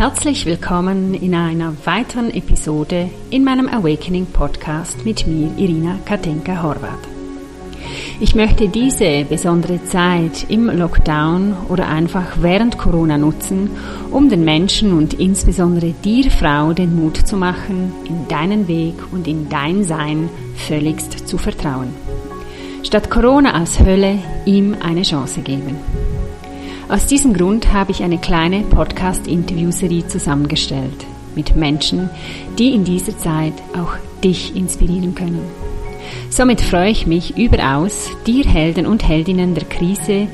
[0.00, 7.06] Herzlich willkommen in einer weiteren Episode in meinem Awakening Podcast mit mir, Irina Katenka Horvath.
[8.18, 13.72] Ich möchte diese besondere Zeit im Lockdown oder einfach während Corona nutzen,
[14.10, 19.28] um den Menschen und insbesondere dir Frau den Mut zu machen, in deinen Weg und
[19.28, 21.90] in dein Sein völligst zu vertrauen.
[22.84, 25.76] Statt Corona als Hölle ihm eine Chance geben.
[26.90, 31.06] Aus diesem Grund habe ich eine kleine Podcast-Interview-Serie zusammengestellt
[31.36, 32.10] mit Menschen,
[32.58, 35.40] die in dieser Zeit auch dich inspirieren können.
[36.30, 40.26] Somit freue ich mich überaus, dir Helden und Heldinnen der Krise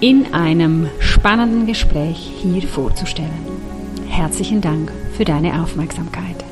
[0.00, 3.28] in einem spannenden Gespräch hier vorzustellen.
[4.08, 6.42] Herzlichen Dank für deine Aufmerksamkeit.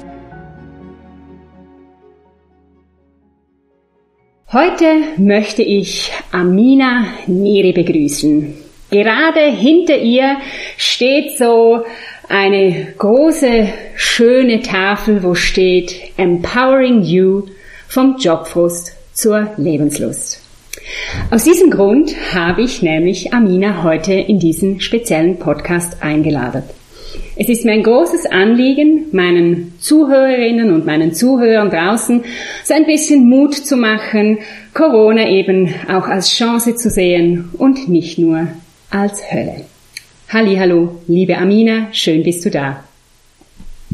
[4.53, 8.68] Heute möchte ich Amina Neri begrüßen.
[8.91, 10.39] Gerade hinter ihr
[10.79, 11.85] steht so
[12.29, 17.43] eine große, schöne Tafel, wo steht Empowering You
[17.87, 20.43] vom Jobfrust zur Lebenslust.
[21.31, 26.63] Aus diesem Grund habe ich nämlich Amina heute in diesen speziellen Podcast eingeladen.
[27.37, 32.25] Es ist mir ein großes Anliegen, meinen Zuhörerinnen und meinen Zuhörern draußen
[32.65, 34.39] so ein bisschen Mut zu machen,
[34.73, 38.49] Corona eben auch als Chance zu sehen und nicht nur
[38.91, 39.65] als Hölle.
[40.33, 42.85] Hallo, liebe Amina, schön bist du da.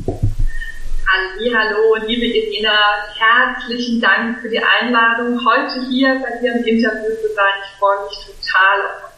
[0.06, 2.78] Hallo, liebe Irina,
[3.18, 7.54] herzlichen Dank für die Einladung, heute hier bei dir im Interview zu sein.
[7.64, 9.13] Ich freue mich total auf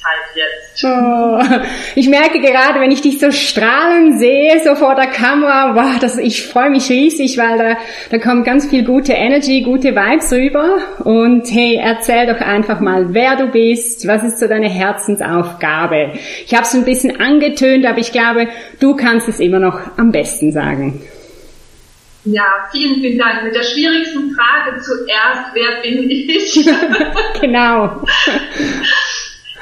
[0.00, 0.84] Zeit jetzt.
[0.84, 1.38] Oh,
[1.94, 6.16] ich merke gerade, wenn ich dich so strahlen sehe, so vor der Kamera, wow, das,
[6.16, 7.76] ich freue mich riesig, weil da,
[8.10, 10.78] da kommt ganz viel gute Energy, gute Vibes rüber.
[11.04, 16.12] Und hey, erzähl doch einfach mal, wer du bist, was ist so deine Herzensaufgabe.
[16.46, 18.48] Ich habe es ein bisschen angetönt, aber ich glaube,
[18.80, 21.02] du kannst es immer noch am besten sagen.
[22.24, 23.44] Ja, vielen, vielen Dank.
[23.44, 26.68] Mit der schwierigsten Frage zuerst, wer bin ich?
[27.40, 28.02] genau.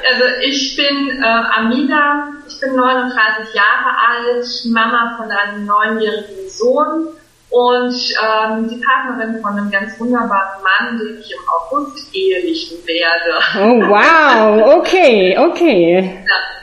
[0.07, 7.07] Also ich bin äh, Amina, ich bin 39 Jahre alt, Mama von einem neunjährigen Sohn
[7.49, 13.39] und ähm, die Partnerin von einem ganz wunderbaren Mann, den ich im August ehelichen werde.
[13.57, 16.23] Oh wow, okay, okay.
[16.27, 16.59] Ja.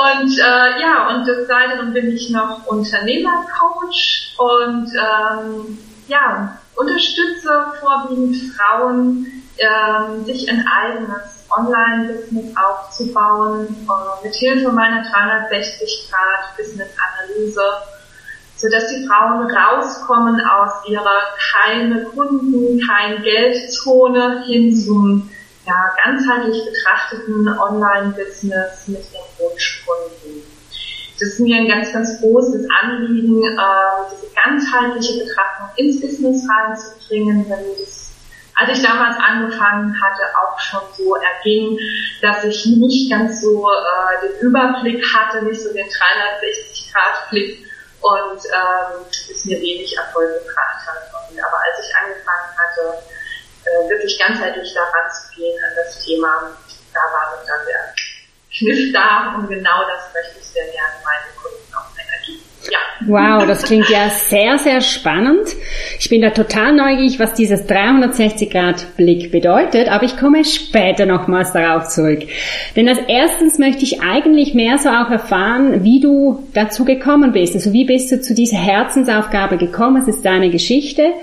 [0.00, 8.36] Und äh, ja, und des Weiteren bin ich noch Unternehmercoach und ähm, ja, unterstütze vorwiegend
[8.54, 9.26] Frauen,
[9.58, 13.76] ähm, sich ein eigenes Online-Business aufzubauen,
[14.22, 17.62] mit Hilfe meiner 360-Grad-Business-Analyse,
[18.56, 21.20] sodass die Frauen rauskommen aus ihrer
[21.52, 25.30] keine Kunden, kein Geldzone hin zum
[25.66, 30.42] ja, ganzheitlich betrachteten Online-Business mit ihren Wunschkunden.
[31.18, 33.56] Das ist mir ein ganz, ganz großes Anliegen, äh,
[34.10, 38.09] diese ganzheitliche Betrachtung ins Business reinzubringen, wenn das
[38.60, 41.78] als ich damals angefangen hatte, auch schon so erging,
[42.20, 47.66] dass ich nicht ganz so äh, den Überblick hatte, nicht so den 360-Grad-Blick
[48.02, 51.08] und ähm, es mir wenig Erfolg gebracht hat.
[51.08, 53.02] Und, aber als ich angefangen hatte,
[53.64, 56.52] äh, wirklich ganzheitlich daran zu gehen an das Thema,
[56.92, 57.94] da war dann der
[58.52, 62.49] Kniff da und genau das möchte ich sehr gerne meinen Kunden auch weitergeben.
[62.68, 62.78] Ja.
[63.06, 65.48] Wow, das klingt ja sehr, sehr spannend.
[65.98, 71.88] Ich bin da total neugierig, was dieses 360-Grad-Blick bedeutet, aber ich komme später nochmals darauf
[71.88, 72.20] zurück.
[72.76, 77.54] Denn als erstens möchte ich eigentlich mehr so auch erfahren, wie du dazu gekommen bist.
[77.54, 80.02] Also wie bist du zu dieser Herzensaufgabe gekommen?
[80.02, 81.14] Es ist deine Geschichte.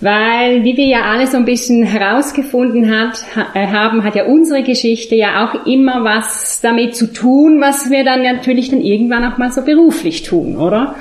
[0.00, 4.62] Weil, wie wir ja alle so ein bisschen herausgefunden hat, äh, haben, hat ja unsere
[4.62, 9.38] Geschichte ja auch immer was damit zu tun, was wir dann natürlich dann irgendwann auch
[9.38, 10.94] mal so beruflich tun, oder?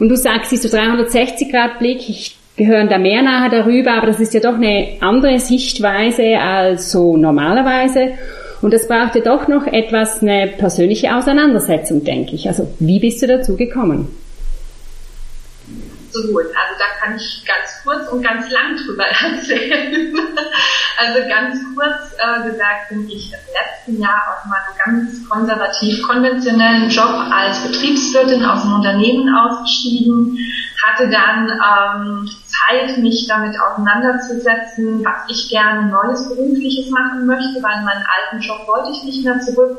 [0.00, 4.08] Und du sagst, siehst du 360 Grad Blick, ich gehören da mehr nahe darüber, aber
[4.08, 8.14] das ist ja doch eine andere Sichtweise als so normalerweise.
[8.62, 12.48] Und das braucht ja doch noch etwas eine persönliche Auseinandersetzung, denke ich.
[12.48, 14.08] Also, wie bist du dazu gekommen?
[16.12, 16.48] Zu holen.
[16.48, 20.16] Also da kann ich ganz kurz und ganz lang drüber erzählen.
[20.98, 26.88] also ganz kurz äh, gesagt bin ich im letzten Jahr aus meinem ganz konservativ konventionellen
[26.88, 30.38] Job als Betriebswirtin aus dem Unternehmen ausgestiegen,
[30.84, 37.84] hatte dann ähm, Zeit, mich damit auseinanderzusetzen, was ich gerne Neues Berufliches machen möchte, weil
[37.84, 39.78] meinen alten Job wollte ich nicht mehr zurück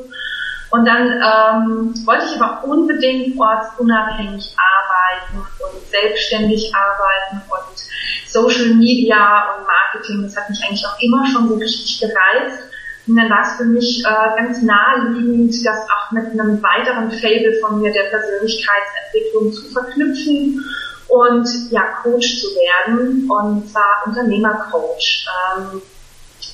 [0.71, 7.81] und dann ähm, wollte ich aber unbedingt ortsunabhängig arbeiten und selbstständig arbeiten und
[8.27, 12.63] Social Media und Marketing, das hat mich eigentlich auch immer schon so richtig gereizt.
[13.07, 17.59] Und dann war es für mich äh, ganz naheliegend, das auch mit einem weiteren Fable
[17.59, 20.63] von mir der Persönlichkeitsentwicklung zu verknüpfen
[21.09, 25.27] und ja, Coach zu werden und zwar Unternehmercoach.
[25.57, 25.81] Ähm,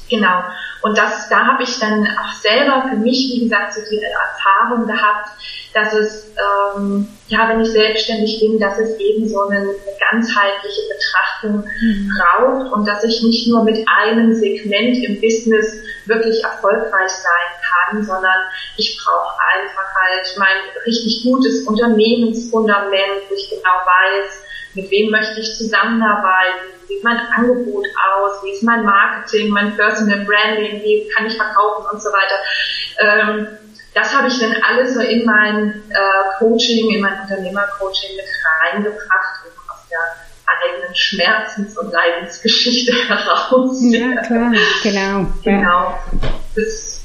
[0.10, 0.44] genau.
[0.82, 4.88] Und das, da habe ich dann auch selber für mich, wie gesagt, so die Erfahrung
[4.88, 5.30] gehabt,
[5.74, 9.74] dass es, ähm, ja, wenn ich selbstständig bin, dass es eben so eine, eine
[10.12, 12.12] ganzheitliche Betrachtung mhm.
[12.18, 18.04] braucht und dass ich nicht nur mit einem Segment im Business wirklich erfolgreich sein kann,
[18.04, 18.42] sondern
[18.78, 24.47] ich brauche einfach halt mein richtig gutes Unternehmensfundament, wo ich genau weiß,
[24.78, 27.86] mit wem möchte ich zusammenarbeiten, wie sieht mein Angebot
[28.16, 32.38] aus, wie ist mein Marketing, mein Personal Branding, wie kann ich verkaufen und so weiter.
[33.00, 33.48] Ähm,
[33.94, 38.26] das habe ich dann alles so in mein äh, Coaching, in mein Unternehmercoaching mit
[38.62, 40.00] reingebracht, eben aus der
[40.46, 43.80] eigenen Schmerzens- und Leidensgeschichte heraus.
[43.82, 44.54] Ja, klar,
[44.84, 45.26] genau.
[45.44, 46.00] Genau.
[46.56, 46.97] Das,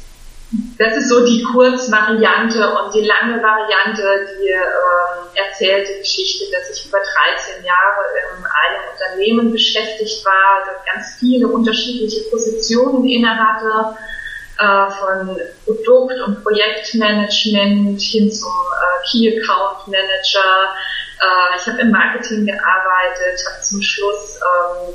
[0.78, 4.02] das ist so die Kurzvariante und die lange Variante,
[4.38, 8.04] die äh, erzählte Geschichte, dass ich über 13 Jahre
[8.37, 10.62] in einem Unternehmen beschäftigt war,
[10.93, 13.96] ganz viele unterschiedliche Positionen innehatte,
[14.58, 20.75] äh, von Produkt- und Projektmanagement hin zum äh, Key Account Manager.
[21.19, 24.94] Äh, ich habe im Marketing gearbeitet, habe zum Schluss ähm,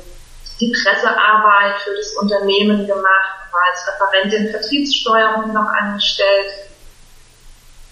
[0.60, 6.68] die Pressearbeit für das Unternehmen gemacht, war als Referentin Vertriebssteuerung noch angestellt.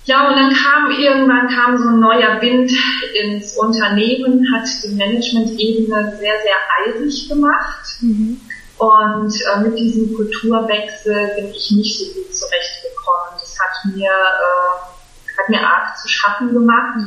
[0.04, 2.70] Ja, und dann kam irgendwann kam so ein neuer Wind
[3.14, 7.96] ins Unternehmen, hat die Management-Ebene sehr, sehr eisig gemacht.
[8.00, 8.40] Mhm.
[8.78, 13.40] Und äh, mit diesem Kulturwechsel bin ich nicht so gut zurechtgekommen.
[13.40, 16.98] Das hat mir, äh, hat mir arg zu schaffen gemacht.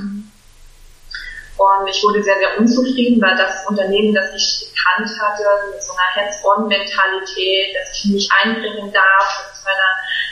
[1.59, 5.91] Und ich wurde sehr, sehr unzufrieden, weil das Unternehmen, das ich gekannt hatte, mit so
[5.91, 9.89] einer Hands-on-Mentalität, dass ich mich einbringen darf, dass ich meine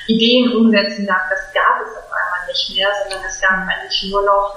[0.07, 4.23] Ideen umsetzen darf, das gab es auf einmal nicht mehr, sondern es gab eigentlich nur
[4.23, 4.55] noch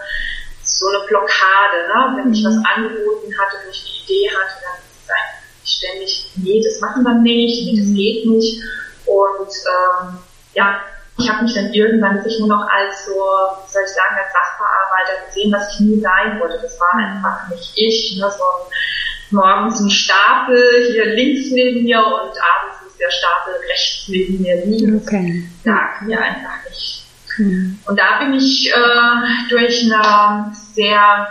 [0.63, 1.91] so eine Blockade.
[1.91, 2.23] Ne?
[2.23, 2.47] Wenn ich mhm.
[2.47, 6.81] was angeboten hatte, wenn ich eine Idee hatte, dann ist es eigentlich ständig, nee, das
[6.81, 7.97] machen wir nicht, nee, das mhm.
[7.97, 8.63] geht nicht.
[9.07, 10.19] Und ähm,
[10.55, 10.81] ja,
[11.21, 14.33] ich habe mich dann irgendwann wirklich nur noch als so, wie soll ich sagen, als
[14.33, 16.59] Sachbearbeiter gesehen, was ich nie sein wollte.
[16.63, 18.17] Das war einfach nicht ich.
[18.19, 18.31] Ne?
[18.31, 24.09] So ein, morgens ein Stapel hier links neben mir und abends ist der Stapel rechts
[24.09, 24.97] neben mir liegen.
[24.97, 25.49] Okay.
[25.65, 27.05] Lag mir einfach nicht.
[27.39, 27.79] Mhm.
[27.87, 31.29] Und da bin ich äh, durch eine sehr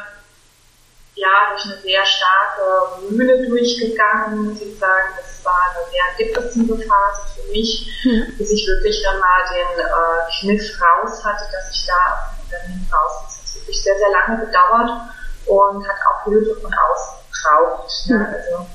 [1.20, 5.10] ja, durch eine sehr starke Mühle durchgegangen, muss ich sagen.
[5.18, 8.38] Das war eine sehr depressive Phase für mich, mhm.
[8.38, 12.46] bis ich wirklich dann mal den äh, Kniff raus hatte, dass ich da aus dem
[12.46, 13.44] Unternehmen raus ist.
[13.44, 14.92] Das hat wirklich sehr, sehr lange gedauert
[15.48, 17.92] und hat auch Hilfe von außen gebraucht.
[18.08, 18.16] Mhm.
[18.16, 18.68] Ja, also,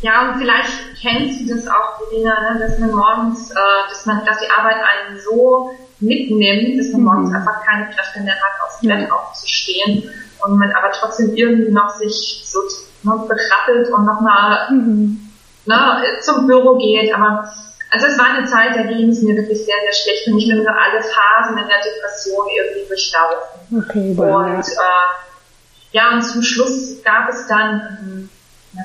[0.00, 4.24] ja, und vielleicht kennst du das auch, Verena, ne, dass man morgens, äh, dass man,
[4.24, 5.70] dass die Arbeit einen so
[6.00, 7.06] mitnimmt, dass man mhm.
[7.06, 10.10] morgens einfach keine Kräfte mehr hat, aufs Bett aufzustehen
[10.44, 12.60] und man aber trotzdem irgendwie noch sich so
[13.02, 15.30] ne, bekrabbelt und nochmal mhm.
[15.66, 17.14] ne, zum Büro geht.
[17.14, 17.50] Aber
[17.90, 20.48] also es war eine Zeit, da ging es mir wirklich sehr, sehr schlecht und ich
[20.48, 23.78] bin so alle Phasen in der Depression irgendwie durchlaufen.
[23.78, 24.46] Okay, wow.
[24.46, 28.28] Und äh, ja, und zum Schluss gab es dann,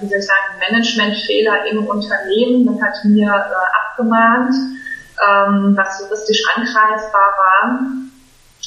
[0.02, 2.66] wie soll ich sagen, Managementfehler im Unternehmen.
[2.66, 4.54] Man hat mir äh, abgemahnt,
[5.28, 7.80] ähm, was juristisch angreifbar war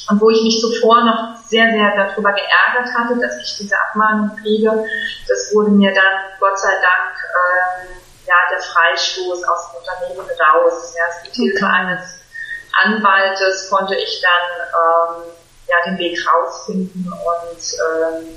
[0.09, 4.35] und wo ich mich zuvor noch sehr, sehr darüber geärgert hatte, dass ich diese Abmahnung
[4.41, 4.85] kriege.
[5.27, 10.93] Das wurde mir dann Gott sei Dank ähm, ja, der Freistoß aus dem Unternehmen raus.
[10.97, 12.19] Ja, mit Hilfe eines
[12.83, 15.23] Anwaltes konnte ich dann ähm,
[15.67, 18.27] ja, den Weg rausfinden und ähm,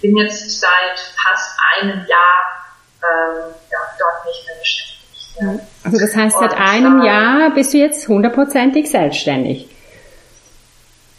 [0.00, 2.56] bin jetzt seit fast einem Jahr
[3.02, 4.96] ähm, ja, dort nicht mehr beschäftigt.
[5.40, 5.58] Ja.
[5.84, 9.75] Also das heißt, seit und, einem äh, Jahr bist du jetzt hundertprozentig selbstständig?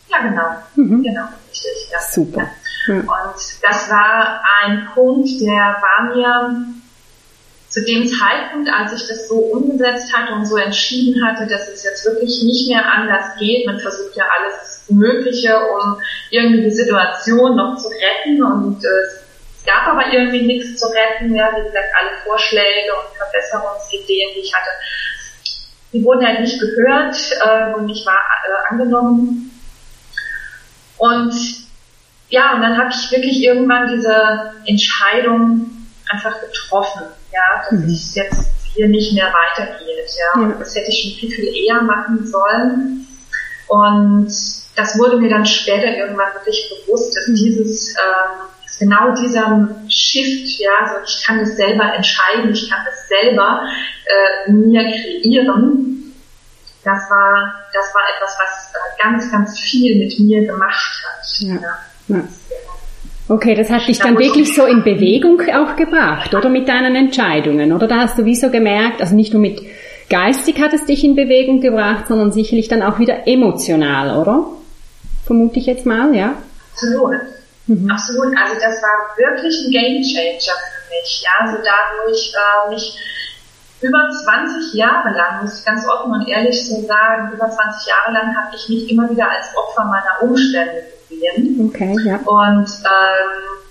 [0.10, 0.48] Ja, genau.
[0.76, 1.04] Mhm.
[1.04, 1.90] Genau, richtig.
[1.92, 2.00] Ja.
[2.00, 2.50] Super.
[2.88, 3.02] Mhm.
[3.02, 6.66] Und das war ein Punkt, der war mir
[7.70, 11.84] zu dem Zeitpunkt, als ich das so umgesetzt hatte und so entschieden hatte, dass es
[11.84, 17.56] jetzt wirklich nicht mehr anders geht, man versucht ja alles Mögliche, um irgendwie die Situation
[17.56, 21.90] noch zu retten und äh, es gab aber irgendwie nichts zu retten, ja, wie gesagt,
[22.00, 24.70] alle Vorschläge und Verbesserungsideen, die ich hatte,
[25.92, 29.47] die wurden halt nicht gehört äh, und nicht war äh, angenommen.
[30.98, 31.34] Und
[32.30, 35.72] ja, und dann habe ich wirklich irgendwann diese Entscheidung
[36.10, 37.90] einfach getroffen, ja, dass mhm.
[37.90, 40.42] es jetzt hier nicht mehr weitergeht, ja.
[40.42, 43.08] Und das hätte ich schon viel, viel eher machen sollen.
[43.68, 44.28] Und
[44.76, 47.36] das wurde mir dann später irgendwann wirklich bewusst, dass mhm.
[47.36, 52.86] dieses, ähm, dass genau dieser Shift, ja, also ich kann das selber entscheiden, ich kann
[52.86, 53.62] das selber
[54.06, 55.97] äh, mir kreieren,
[56.88, 61.40] das war, das war etwas, was äh, ganz, ganz viel mit mir gemacht hat.
[61.40, 61.60] Ja.
[62.08, 62.24] ja.
[63.30, 67.74] Okay, das hat dich dann wirklich so in Bewegung auch gebracht, oder mit deinen Entscheidungen,
[67.74, 67.88] oder?
[67.88, 69.62] Da hast du wie so gemerkt, also nicht nur mit
[70.10, 74.46] geistig hat es dich in Bewegung gebracht, sondern sicherlich dann auch wieder emotional, oder?
[75.26, 76.36] Vermute ich jetzt mal, ja?
[76.72, 77.16] Absolut.
[77.68, 77.92] Mhm.
[77.92, 78.34] Absolut.
[78.38, 81.46] Also das war wirklich ein Game Changer für mich, ja.
[81.46, 81.74] Also da,
[82.06, 82.98] wo ich äh, mich
[83.82, 88.12] über 20 Jahre lang, muss ich ganz offen und ehrlich so sagen, über 20 Jahre
[88.14, 91.70] lang habe ich mich immer wieder als Opfer meiner Umstände gesehen.
[91.70, 92.18] Okay, ja.
[92.26, 93.67] Und ähm,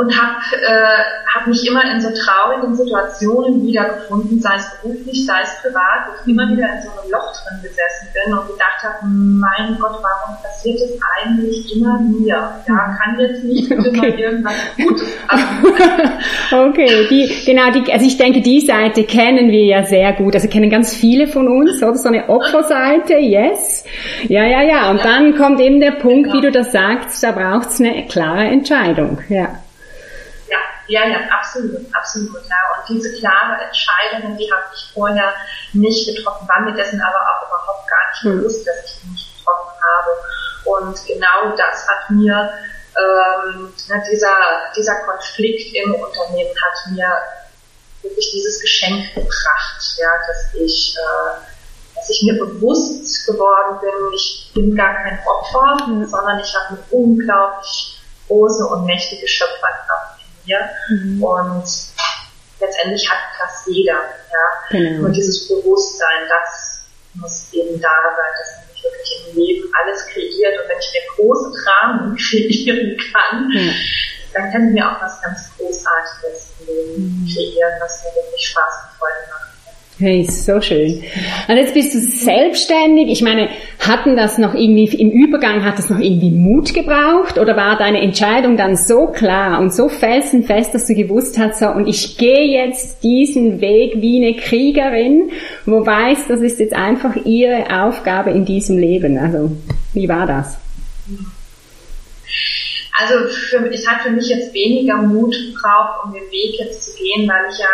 [0.00, 5.42] und habe äh, hab mich immer in so traurigen Situationen wiedergefunden, sei es beruflich, sei
[5.42, 8.82] es privat, wo ich immer wieder in so einem Loch drin gesessen bin und gedacht
[8.82, 12.62] habe, mein Gott, warum passiert es eigentlich immer mir?
[12.66, 13.88] Ja, kann jetzt nicht okay.
[13.88, 15.06] immer irgendwas Gutes
[16.52, 20.48] okay, die, genau, die, also ich denke, die Seite kennen wir ja sehr gut, also
[20.48, 21.96] kennen ganz viele von uns, oder?
[21.96, 23.84] So eine Opferseite, yes.
[24.28, 24.90] Ja, ja, ja.
[24.90, 26.36] Und dann kommt eben der Punkt, genau.
[26.36, 29.60] wie du das sagst, da braucht es eine klare Entscheidung, ja.
[30.90, 32.42] Ja, ja, absolut, absolut.
[32.48, 32.56] Ja.
[32.74, 35.32] Und diese klare Entscheidungen, die habe ich vorher
[35.72, 38.38] nicht getroffen, war mir dessen aber auch überhaupt gar nicht hm.
[38.38, 40.10] bewusst, dass ich die nicht getroffen habe.
[40.64, 42.50] Und genau das hat mir
[42.98, 43.72] ähm,
[44.10, 44.34] dieser,
[44.76, 47.08] dieser Konflikt im Unternehmen hat mir
[48.02, 54.50] wirklich dieses Geschenk gebracht, ja, dass ich, äh, dass ich mir bewusst geworden bin, ich
[54.54, 56.04] bin gar kein Opfer, mhm.
[56.04, 59.89] sondern ich habe eine unglaublich große und mächtige Schöpferkraft
[60.46, 60.70] mir.
[60.88, 61.22] Mhm.
[61.22, 61.64] Und
[62.60, 63.94] letztendlich hat das jeder.
[63.94, 64.46] Ja?
[64.70, 65.06] Genau.
[65.06, 70.06] Und dieses Bewusstsein, das muss eben da sein, dass man sich wirklich im Leben alles
[70.06, 70.60] kreiert.
[70.62, 73.72] Und wenn ich mir große Dramen kreieren kann, ja.
[74.34, 77.26] dann kann ich mir auch was ganz Großartiges im Leben mhm.
[77.26, 79.49] kreieren, was mir wirklich Spaß und Freude macht.
[80.00, 81.04] Hey, so schön.
[81.46, 83.08] Und jetzt bist du selbstständig.
[83.10, 87.54] Ich meine, hatten das noch irgendwie im Übergang, hat das noch irgendwie Mut gebraucht oder
[87.54, 91.86] war deine Entscheidung dann so klar und so felsenfest, dass du gewusst hast, so, und
[91.86, 95.32] ich gehe jetzt diesen Weg wie eine Kriegerin,
[95.66, 99.18] wo weiß, das ist jetzt einfach ihre Aufgabe in diesem Leben.
[99.18, 99.52] Also,
[99.92, 100.56] wie war das?
[102.98, 106.96] Also für, es hat für mich jetzt weniger Mut gebraucht, um den Weg jetzt zu
[106.96, 107.66] gehen, weil ich ja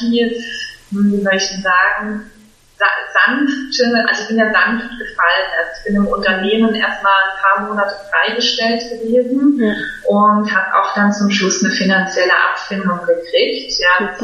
[0.00, 0.42] relativ
[0.90, 2.30] wie soll ich denn sagen,
[2.78, 5.48] sanfte, also ich bin ja sanft gefallen.
[5.58, 9.74] Also ich bin im Unternehmen erstmal ein paar Monate freigestellt gewesen ja.
[10.08, 13.72] und habe auch dann zum Schluss eine finanzielle Abfindung gekriegt.
[13.78, 14.16] Ja.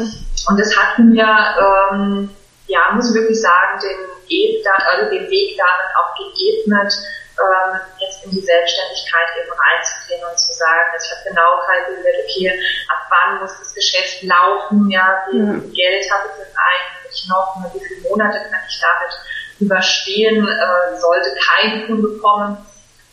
[0.49, 2.29] Und das hat mir, ähm,
[2.67, 6.93] ja, muss ich wirklich sagen, den, also den Weg darin auch geebnet,
[7.39, 12.49] ähm, jetzt in die Selbstständigkeit eben reinzugehen und zu sagen, ich habe genau kalkuliert, okay,
[12.89, 15.45] ab wann muss das Geschäft laufen, ja, wie ja.
[15.45, 19.13] viel Geld habe ich jetzt eigentlich noch, wie viele Monate kann ich damit
[19.59, 22.57] überstehen, äh, sollte kein Kunde kommen.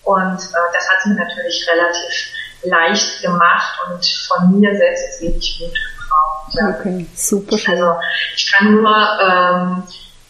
[0.04, 2.30] Und äh, das hat es mir natürlich relativ
[2.62, 6.54] leicht gemacht und von mir selbst jetzt wenig Mut gebraucht.
[6.54, 6.78] Ja.
[6.78, 7.56] Okay, super.
[7.70, 7.94] Also
[8.36, 9.82] ich kann nur ähm,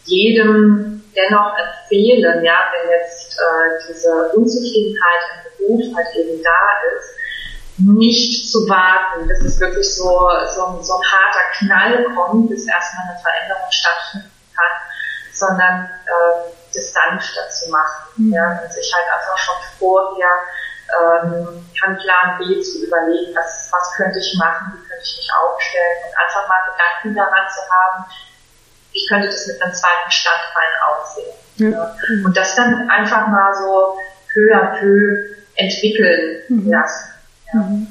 [0.05, 7.15] jedem dennoch empfehlen, ja, wenn jetzt äh, diese Unzufriedenheit im Beruf halt eben da ist,
[7.77, 13.05] nicht zu warten, bis es wirklich so, so, so ein harter Knall kommt, bis erstmal
[13.09, 14.75] eine Veränderung stattfinden kann,
[15.33, 18.07] sondern äh, das sanfter zu machen.
[18.17, 18.33] Mhm.
[18.33, 20.29] Ja, und sich halt einfach schon vorher
[20.91, 25.31] ähm, kann Plan B zu überlegen, was, was könnte ich machen, wie könnte ich mich
[25.39, 28.05] aufstellen und einfach mal Gedanken daran zu haben,
[28.91, 31.35] wie könnte das mit einem zweiten Standbein aussehen.
[31.57, 31.95] Ja.
[32.25, 33.95] Und das dann einfach mal so
[34.33, 36.71] peu à peu entwickeln mhm.
[36.71, 37.09] lassen.
[37.53, 37.59] Ja.
[37.59, 37.87] Mhm.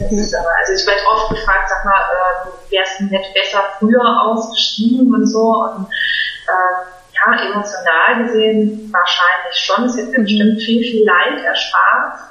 [0.00, 5.12] Aber, also ich werde oft gefragt, sag mal, äh, wäre es nicht besser früher ausgestiegen
[5.12, 5.64] und so.
[5.64, 9.84] Und äh, ja, emotional gesehen wahrscheinlich schon.
[9.86, 10.24] Es hätte mhm.
[10.24, 12.27] bestimmt viel, viel Leid erspart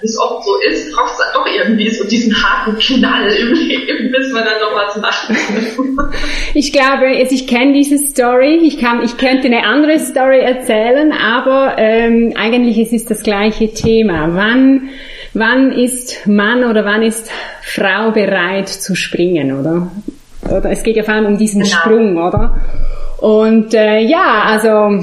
[0.00, 3.52] wie es oft so ist, braucht es dann doch irgendwie so diesen harten Knall im
[3.52, 5.36] Leben, bis man dann noch was machen
[6.54, 11.74] Ich glaube, ich kenne diese Story, ich, kann, ich könnte eine andere Story erzählen, aber
[11.78, 14.34] ähm, eigentlich ist es das gleiche Thema.
[14.34, 14.90] Wann,
[15.32, 17.30] wann ist Mann oder wann ist
[17.62, 19.90] Frau bereit zu springen, oder?
[20.50, 21.74] Oder es geht ja vor allem um diesen genau.
[21.74, 22.60] Sprung, oder?
[23.18, 25.02] Und äh, ja, also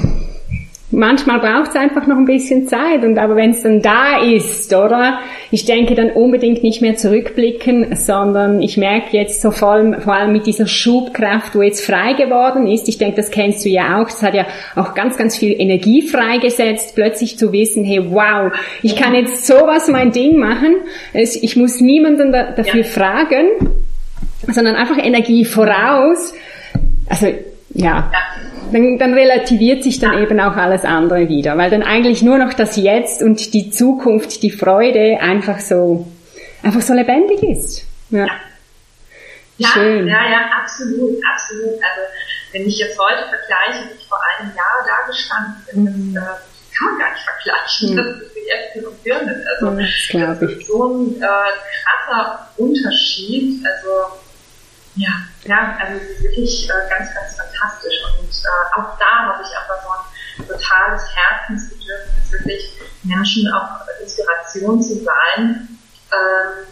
[0.92, 4.72] manchmal braucht es einfach noch ein bisschen Zeit und aber wenn es dann da ist,
[4.74, 5.18] oder?
[5.50, 10.14] Ich denke dann unbedingt nicht mehr zurückblicken, sondern ich merke jetzt so vor allem, vor
[10.14, 14.00] allem mit dieser Schubkraft, wo jetzt frei geworden ist, ich denke, das kennst du ja
[14.00, 14.46] auch, das hat ja
[14.76, 19.88] auch ganz, ganz viel Energie freigesetzt, plötzlich zu wissen, hey, wow, ich kann jetzt sowas
[19.88, 20.76] mein Ding machen,
[21.14, 22.86] ich muss niemanden dafür ja.
[22.86, 23.46] fragen,
[24.48, 26.34] sondern einfach Energie voraus.
[27.08, 27.28] Also
[27.74, 28.10] ja,
[28.72, 32.52] dann, dann relativiert sich dann eben auch alles andere wieder, weil dann eigentlich nur noch
[32.52, 36.06] das Jetzt und die Zukunft, die Freude einfach so,
[36.62, 37.86] einfach so lebendig ist.
[38.10, 38.26] Ja.
[39.58, 40.08] Ja, Schön.
[40.08, 41.74] ja, ja, absolut, absolut.
[41.74, 42.00] Also
[42.52, 46.14] wenn ich jetzt heute vergleiche, wie ich vor einem Jahr da gestanden bin, mhm.
[46.14, 47.92] das äh, kann man gar nicht vergleichen.
[47.92, 47.96] Mhm.
[47.96, 48.32] Das ist
[48.86, 49.46] und Birnen.
[49.46, 51.26] Also mhm, das, das ist so ein äh,
[51.84, 53.64] krasser Unterschied.
[53.64, 54.21] Also
[54.96, 55.10] ja,
[55.44, 57.94] ja, also es ist wirklich äh, ganz, ganz fantastisch.
[58.18, 64.82] Und äh, auch da habe ich aber so ein totales Herzensbedürfnis, wirklich Menschen auch Inspiration
[64.82, 65.78] zu sein,
[66.12, 66.66] ähm,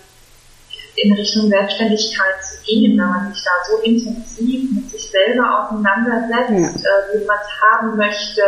[0.97, 6.85] in Richtung Selbstständigkeit zu gehen, wenn man sich da so intensiv mit sich selber auseinandersetzt,
[6.85, 6.91] ja.
[6.91, 8.43] äh, wie man es haben möchte,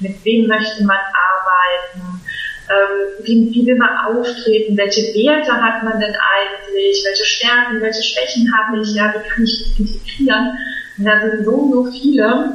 [0.00, 2.20] mit wem möchte man arbeiten,
[2.68, 8.02] ähm, wie, wie will man auftreten, welche Werte hat man denn eigentlich, welche Stärken, welche
[8.02, 10.58] Schwächen habe ich, ja, wie kann ich das integrieren?
[10.98, 12.52] Und da sind so, so viele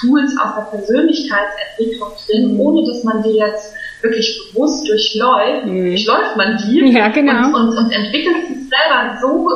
[0.00, 2.60] Tools aus der Persönlichkeitsentwicklung drin, mhm.
[2.60, 5.86] ohne dass man die jetzt wirklich bewusst durchläuft, mhm.
[5.86, 7.46] durchläuft man die ja, genau.
[7.46, 9.48] und, und, und entwickelt sich selber so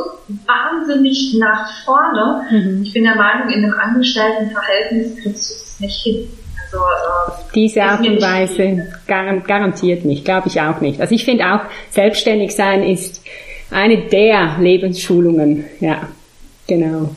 [0.46, 2.44] wahnsinnig nach vorne.
[2.50, 2.82] Mhm.
[2.82, 6.28] Ich bin der Meinung, in einem Angestelltenverhältnis kriegst du es nicht hin.
[6.72, 11.00] Also, äh, Diese Art und Weise garantiert nicht, glaube ich auch nicht.
[11.00, 11.60] Also ich finde auch,
[11.90, 13.22] selbstständig sein ist
[13.70, 16.08] eine der Lebensschulungen, ja.
[16.66, 17.08] Genau.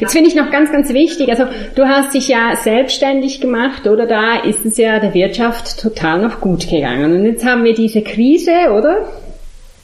[0.00, 1.44] Jetzt finde ich noch ganz, ganz wichtig, also
[1.74, 4.06] du hast dich ja selbstständig gemacht, oder?
[4.06, 7.14] Da ist es ja der Wirtschaft total noch gut gegangen.
[7.14, 9.06] Und jetzt haben wir diese Krise, oder?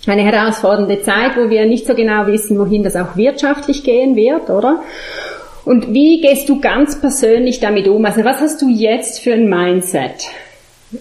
[0.07, 4.49] Eine herausfordernde Zeit, wo wir nicht so genau wissen, wohin das auch wirtschaftlich gehen wird,
[4.49, 4.81] oder?
[5.64, 8.05] Und wie gehst du ganz persönlich damit um?
[8.05, 10.29] Also was hast du jetzt für ein Mindset?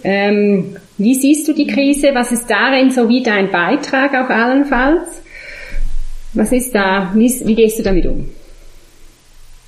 [0.04, 2.14] Ähm, wie siehst du die Krise?
[2.14, 5.22] Was ist darin so wie dein Beitrag auch allenfalls?
[6.34, 8.30] Was ist da, wie, wie gehst du damit um?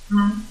[0.09, 0.43] Hm.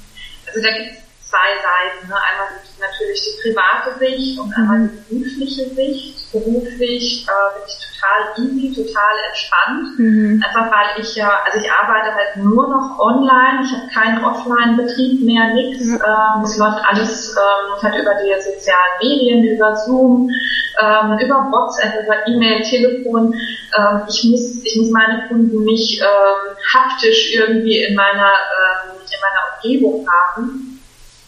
[0.47, 2.09] Also da gibt es zwei Seiten.
[2.09, 2.15] Ne?
[2.15, 2.62] Einmal
[3.03, 6.33] natürlich die private Sicht und einmal die berufliche Sicht.
[6.33, 9.99] Beruflich äh, bin ich total easy, total entspannt.
[9.99, 10.43] Mhm.
[10.47, 15.25] Einfach weil ich ja, also ich arbeite halt nur noch online, ich habe keinen Offline-Betrieb
[15.25, 15.85] mehr, nichts.
[15.85, 16.01] Mhm.
[16.03, 20.31] Ähm, es läuft alles ähm, halt über die sozialen Medien, über Zoom,
[20.81, 23.35] ähm, über WhatsApp, über E-Mail, Telefon.
[23.35, 29.21] Ähm, ich, muss, ich muss meine Kunden nicht ähm, haptisch irgendwie in meiner, ähm, in
[29.21, 30.72] meiner Umgebung haben.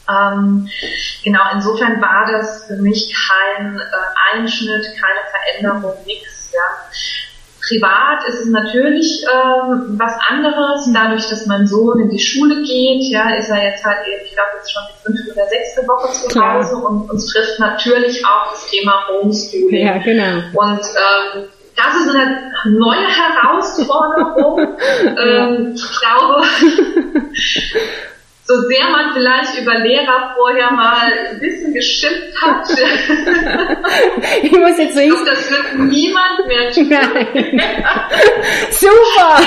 [0.09, 0.69] Ähm,
[1.23, 6.53] genau, insofern war das für mich kein äh, Einschnitt, keine Veränderung, nichts.
[6.53, 6.61] Ja.
[7.67, 13.11] Privat ist es natürlich ähm, was anderes, dadurch, dass mein Sohn in die Schule geht,
[13.11, 16.29] ja, ist er jetzt halt eben, ich glaube, jetzt schon die fünfte oder sechste Woche
[16.29, 19.87] zu Hause und uns trifft natürlich auch das Thema Homeschooling.
[19.87, 20.43] Ja, genau.
[20.53, 24.61] Und ähm, das ist eine neue Herausforderung.
[25.19, 26.43] ähm, ich glaube,
[28.47, 32.69] so sehr man vielleicht über Lehrer vorher mal ein bisschen geschimpft hat.
[34.43, 36.91] ich muss jetzt so ich glaube, das wird niemand mehr tun.
[38.71, 39.41] Super!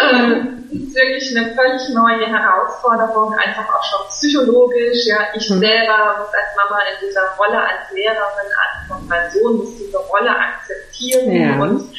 [0.00, 5.06] ähm, ist wirklich eine völlig neue Herausforderung, einfach auch schon psychologisch.
[5.06, 5.58] Ja, ich mhm.
[5.58, 10.30] selber muss als Mama in dieser Rolle als Lehrerin ankommen, mein Sohn muss diese Rolle
[10.30, 11.62] akzeptieren ja.
[11.62, 11.90] und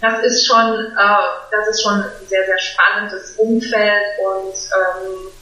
[0.00, 5.32] das ist schon, äh, das ist schon ein sehr, sehr spannendes Umfeld und ähm,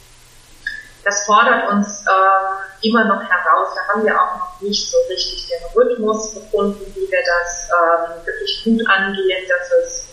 [1.03, 3.69] das fordert uns äh, immer noch heraus.
[3.75, 8.25] Da haben wir auch noch nicht so richtig den Rhythmus gefunden, wie wir das ähm,
[8.25, 10.09] wirklich gut angehen, dass es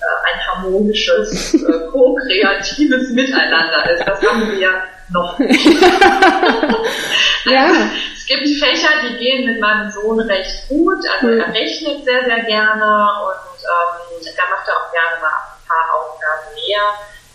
[0.00, 4.06] äh, ein harmonisches, äh, ko-kreatives Miteinander ist.
[4.06, 5.38] Das haben wir noch
[7.44, 7.90] ja.
[8.14, 11.04] Es gibt Fächer, die gehen mit meinem Sohn recht gut.
[11.14, 15.66] Also er rechnet sehr, sehr gerne und ähm, da macht er auch gerne mal ein
[15.66, 16.82] paar Aufgaben mehr.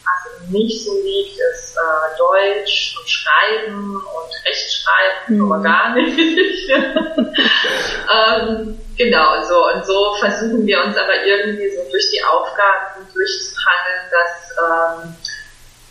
[0.06, 5.52] Was ihm nicht so liegt, ist äh, Deutsch und Schreiben und Rechtschreiben, mhm.
[5.52, 6.18] aber gar nicht.
[6.70, 14.10] ähm, genau, so, und so versuchen wir uns aber irgendwie so durch die Aufgaben durchzuhangeln,
[14.12, 15.16] dass, ähm,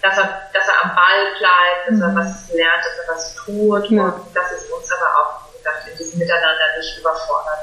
[0.04, 2.16] dass, er, dass er am Ball bleibt, dass er mhm.
[2.16, 4.04] was lernt, dass er was tut ja.
[4.04, 7.58] und dass es uns aber auch, wie gesagt, in diesem Miteinander nicht überfordert.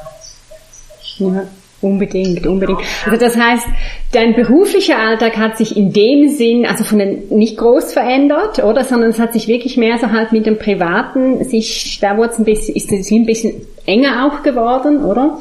[1.18, 1.48] Ja.
[1.82, 2.82] Unbedingt, unbedingt.
[3.06, 3.66] Also das heißt,
[4.12, 8.84] dein beruflicher Alltag hat sich in dem Sinn, also von den nicht groß verändert, oder,
[8.84, 12.40] sondern es hat sich wirklich mehr so halt mit dem Privaten, sich, da wurde es
[12.40, 15.40] ein bisschen, ist es ein bisschen enger auch geworden, oder?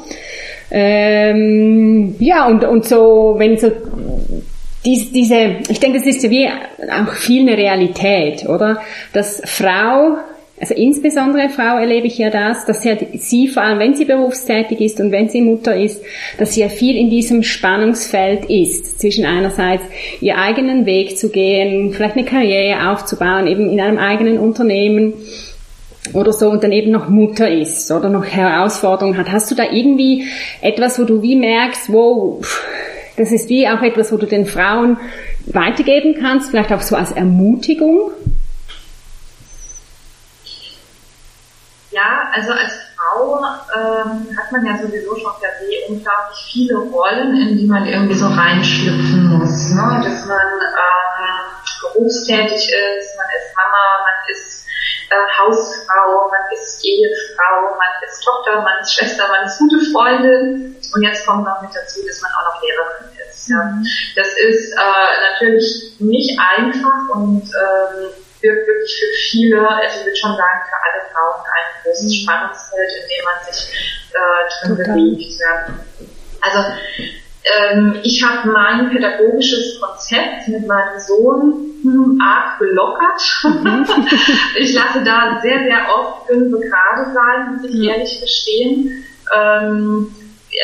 [0.70, 3.70] Ähm, ja, und, und so, wenn so,
[4.84, 8.80] dies, diese, ich denke, das ist ja wie auch viel eine Realität, oder?
[9.12, 10.16] Dass Frau
[10.60, 14.78] also insbesondere Frau erlebe ich ja das, dass sie, sie vor allem, wenn sie berufstätig
[14.82, 16.02] ist und wenn sie Mutter ist,
[16.36, 19.82] dass sie ja viel in diesem Spannungsfeld ist, zwischen einerseits
[20.20, 25.14] ihr eigenen Weg zu gehen, vielleicht eine Karriere aufzubauen, eben in einem eigenen Unternehmen
[26.12, 29.32] oder so und dann eben noch Mutter ist oder noch Herausforderungen hat.
[29.32, 30.26] Hast du da irgendwie
[30.60, 32.44] etwas, wo du wie merkst, wow,
[33.16, 34.98] das ist wie auch etwas, wo du den Frauen
[35.46, 38.12] weitergeben kannst, vielleicht auch so als Ermutigung?
[41.90, 43.38] Ja, also als Frau
[43.74, 48.14] ähm, hat man ja sowieso schon per se unglaublich viele Rollen, in die man irgendwie
[48.14, 49.70] so reinschlüpfen muss.
[49.74, 50.00] Ne?
[50.04, 51.50] Dass man ähm,
[51.82, 54.66] berufstätig ist, man ist Mama, man ist
[55.10, 60.76] äh, Hausfrau, man ist Ehefrau, man ist Tochter, man ist Schwester, man ist gute Freundin
[60.94, 63.48] und jetzt kommt noch mit dazu, dass man auch noch Lehrerin ist.
[63.48, 63.62] Ja.
[63.64, 63.86] Mhm.
[64.16, 70.16] Das ist äh, natürlich nicht einfach und ähm, wirkt wirklich für viele, also ich würde
[70.16, 72.22] schon sagen, für alle Frauen ein großes mhm.
[72.22, 73.60] Spannungsfeld, in dem man sich
[74.12, 74.94] äh, drin Total.
[74.94, 75.40] bewegt.
[75.40, 75.66] Ja.
[76.40, 76.58] Also
[77.44, 83.22] ähm, ich habe mein pädagogisches Konzept mit meinem Sohn hm, arg belockert.
[83.44, 83.86] Mhm.
[84.56, 89.04] ich lasse da sehr, sehr oft fünf gerade sein, muss ich ehrlich gestehen.
[89.34, 90.14] Ähm,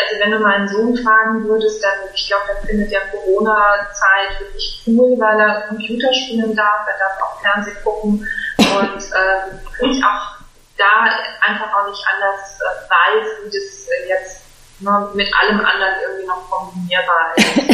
[0.05, 4.83] also wenn du meinen Sohn fragen würdest, dann, ich glaube, er findet ja Corona-Zeit wirklich
[4.87, 8.29] cool, weil er Computer spielen darf, er darf auch Fernsehen gucken
[8.59, 10.37] und ähm, ich auch
[10.77, 11.09] da
[11.41, 14.43] einfach auch nicht anders äh, weiß, wie das äh, jetzt
[14.81, 17.57] ne, mit allem anderen irgendwie noch kombinierbar ist.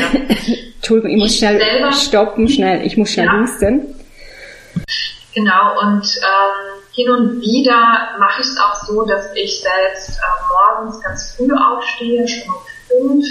[0.45, 0.59] Ja.
[0.77, 3.41] Entschuldigung, ich muss schnell selber, stoppen, schnell, ich muss schnell ja.
[3.41, 3.95] husten.
[5.33, 10.23] Genau, und ähm, hin und wieder mache ich es auch so, dass ich selbst äh,
[10.49, 13.27] morgens ganz früh aufstehe, schon um fünf,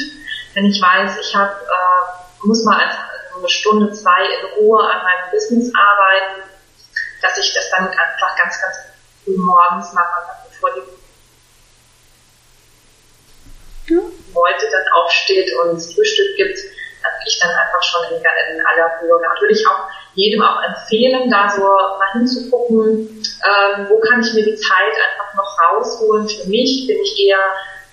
[0.55, 5.03] wenn ich weiß, ich habe, äh, muss mal einfach eine Stunde, zwei in Ruhe an
[5.03, 6.49] meinem Business arbeiten,
[7.21, 8.77] dass ich das dann einfach ganz, ganz
[9.23, 10.81] früh morgens mache, bevor die
[14.33, 16.59] Leute dann aufsteht und Frühstück gibt,
[17.25, 19.19] ich dann einfach schon in, in aller Ruhe.
[19.21, 24.33] Da würde ich auch jedem auch empfehlen, da so mal hinzugucken, ähm, wo kann ich
[24.33, 26.27] mir die Zeit einfach noch rausholen.
[26.27, 27.39] Für mich bin ich eher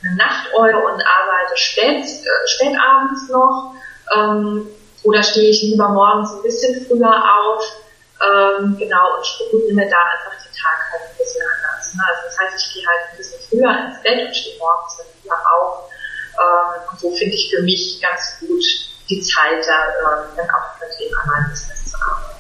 [0.03, 3.75] eine Nachteule und arbeite spät, äh, spät abends noch.
[4.15, 4.69] Ähm,
[5.05, 7.63] oder stehe ich lieber morgens ein bisschen früher auf.
[8.19, 11.95] Ähm, genau, und strukturiere mir da einfach den Tag halt ein bisschen anders.
[11.95, 12.03] Ne?
[12.09, 15.07] Also das heißt, ich gehe halt ein bisschen früher ins Bett und stehe morgens dann
[15.23, 15.91] früher auf.
[16.35, 18.65] Ähm, und so finde ich für mich ganz gut
[19.11, 22.39] die Zeit, da äh, dann auch für Thema mein Business zu arbeiten.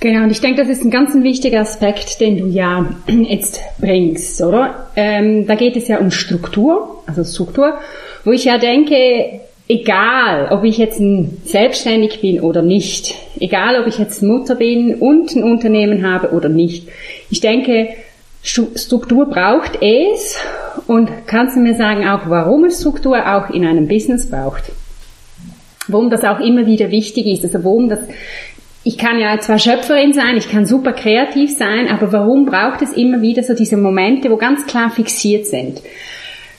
[0.00, 4.40] Genau, und ich denke, das ist ein ganz wichtiger Aspekt, den du ja jetzt bringst,
[4.40, 4.90] oder?
[4.96, 7.78] Ähm, da geht es ja um Struktur, also Struktur,
[8.24, 11.00] wo ich ja denke, egal, ob ich jetzt
[11.44, 16.48] selbstständig bin oder nicht, egal, ob ich jetzt Mutter bin und ein Unternehmen habe oder
[16.48, 16.88] nicht,
[17.28, 17.88] ich denke,
[18.42, 20.38] Struktur braucht es
[20.86, 24.70] und kannst du mir sagen auch, warum es Struktur auch in einem Business braucht?
[25.88, 28.00] Warum das auch immer wieder wichtig ist, also warum das
[28.84, 32.92] ich kann ja zwar Schöpferin sein, ich kann super kreativ sein, aber warum braucht es
[32.92, 35.82] immer wieder so diese Momente, wo ganz klar fixiert sind?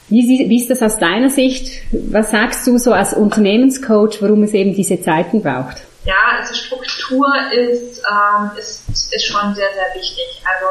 [0.09, 1.83] Wie, wie ist das aus deiner Sicht?
[1.91, 5.77] Was sagst du so als Unternehmenscoach, warum es eben diese Zeiten braucht?
[6.05, 10.41] Ja, also Struktur ist, ähm, ist, ist schon sehr, sehr wichtig.
[10.43, 10.65] Also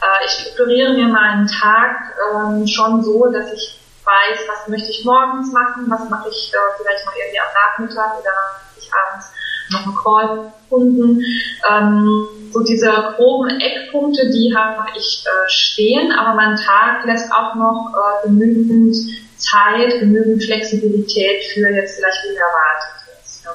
[0.00, 5.04] äh, ich strukturiere mir meinen Tag ähm, schon so, dass ich weiß, was möchte ich
[5.04, 8.32] morgens machen, was mache ich äh, vielleicht noch irgendwie am Nachmittag oder
[8.76, 9.32] ich abends
[9.70, 11.24] noch einen Call Kunden.
[11.70, 17.54] Ähm, so diese groben Eckpunkte, die habe ich äh, stehen, aber mein Tag lässt auch
[17.54, 18.96] noch äh, genügend
[19.36, 23.46] Zeit, genügend Flexibilität für jetzt vielleicht wie erwartet ist.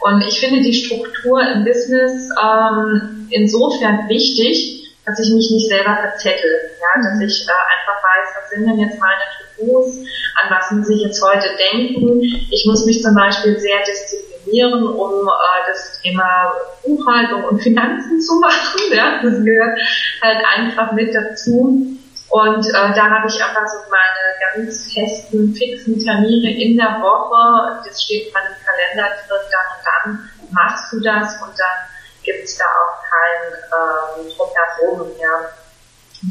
[0.00, 5.96] Und ich finde die Struktur im Business ähm, insofern wichtig, dass ich mich nicht selber
[5.96, 9.22] verzettel, ja, dass ich äh, einfach weiß, was sind denn jetzt meine
[9.56, 9.98] To-Dos,
[10.42, 12.20] an was muss ich jetzt heute denken.
[12.50, 18.34] Ich muss mich zum Beispiel sehr disziplinieren um äh, das Thema Buchhaltung und Finanzen zu
[18.40, 18.80] machen.
[18.92, 19.78] Ja, das gehört
[20.22, 21.98] halt einfach mit dazu.
[22.28, 27.80] Und äh, da habe ich einfach so meine ganz festen, fixen Termine in der Woche.
[27.86, 31.86] Das steht man im Kalender drin, dann und dann machst du das und dann
[32.24, 35.10] gibt es da auch kein ähm, Drumherum.
[35.20, 35.48] Ja.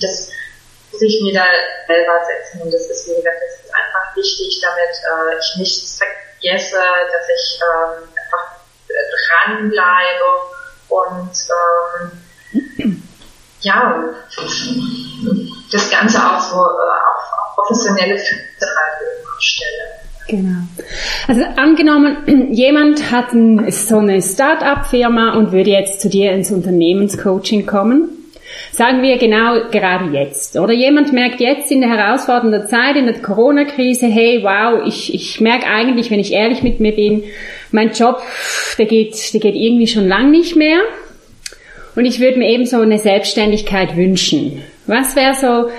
[0.01, 0.29] Das
[0.93, 1.45] muss ich mir da
[1.87, 5.97] selber setzen und das ist, wie gesagt, das ist einfach wichtig, damit äh, ich nichts
[5.97, 8.53] vergesse, dass ich ähm, einfach
[9.47, 10.29] dranbleibe
[10.89, 11.33] und
[12.53, 13.03] ähm,
[13.61, 14.03] ja,
[15.71, 20.03] das Ganze auch so äh, auf, auf professionelle Führungserhaltung stelle.
[20.27, 20.59] Genau.
[21.27, 27.65] Also angenommen, jemand hat ein, so eine Start-up-Firma und würde jetzt zu dir ins Unternehmenscoaching
[27.65, 28.22] kommen.
[28.73, 30.57] Sagen wir genau gerade jetzt.
[30.57, 35.39] Oder jemand merkt jetzt in der herausfordernden Zeit, in der Corona-Krise, hey, wow, ich, ich
[35.39, 37.23] merke eigentlich, wenn ich ehrlich mit mir bin,
[37.71, 38.21] mein Job,
[38.77, 40.79] der geht, der geht irgendwie schon lang nicht mehr.
[41.95, 44.63] Und ich würde mir eben so eine Selbstständigkeit wünschen.
[44.87, 45.69] Was wäre so,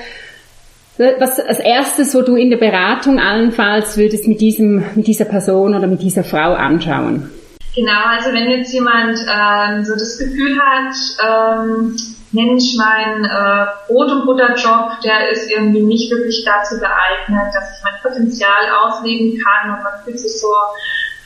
[1.19, 5.75] was als erstes, wo du in der Beratung allenfalls würdest mit diesem, mit dieser Person
[5.75, 7.29] oder mit dieser Frau anschauen?
[7.75, 10.95] Genau, also wenn jetzt jemand ähm, so das Gefühl hat,
[11.27, 11.97] ähm,
[12.35, 17.85] Mensch, mein äh, Brot- und Butterjob, der ist irgendwie nicht wirklich dazu geeignet, dass ich
[17.85, 20.49] mein Potenzial ausleben kann und man fühlt sich so,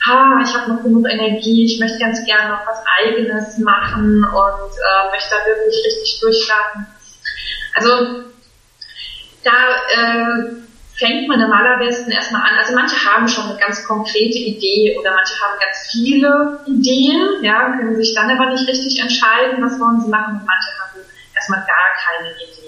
[0.07, 4.71] ha, ich habe noch genug Energie, ich möchte ganz gerne noch was Eigenes machen und
[4.71, 6.87] äh, möchte da wirklich richtig durchstarten.
[7.75, 8.23] Also
[9.43, 9.51] da
[9.95, 10.68] äh,
[10.99, 12.57] fängt man am allerbesten erstmal an.
[12.59, 17.71] Also manche haben schon eine ganz konkrete Idee oder manche haben ganz viele Ideen, ja,
[17.71, 20.99] können sich dann aber nicht richtig entscheiden, was wollen sie machen und manche haben
[21.33, 22.59] erstmal gar keine Idee.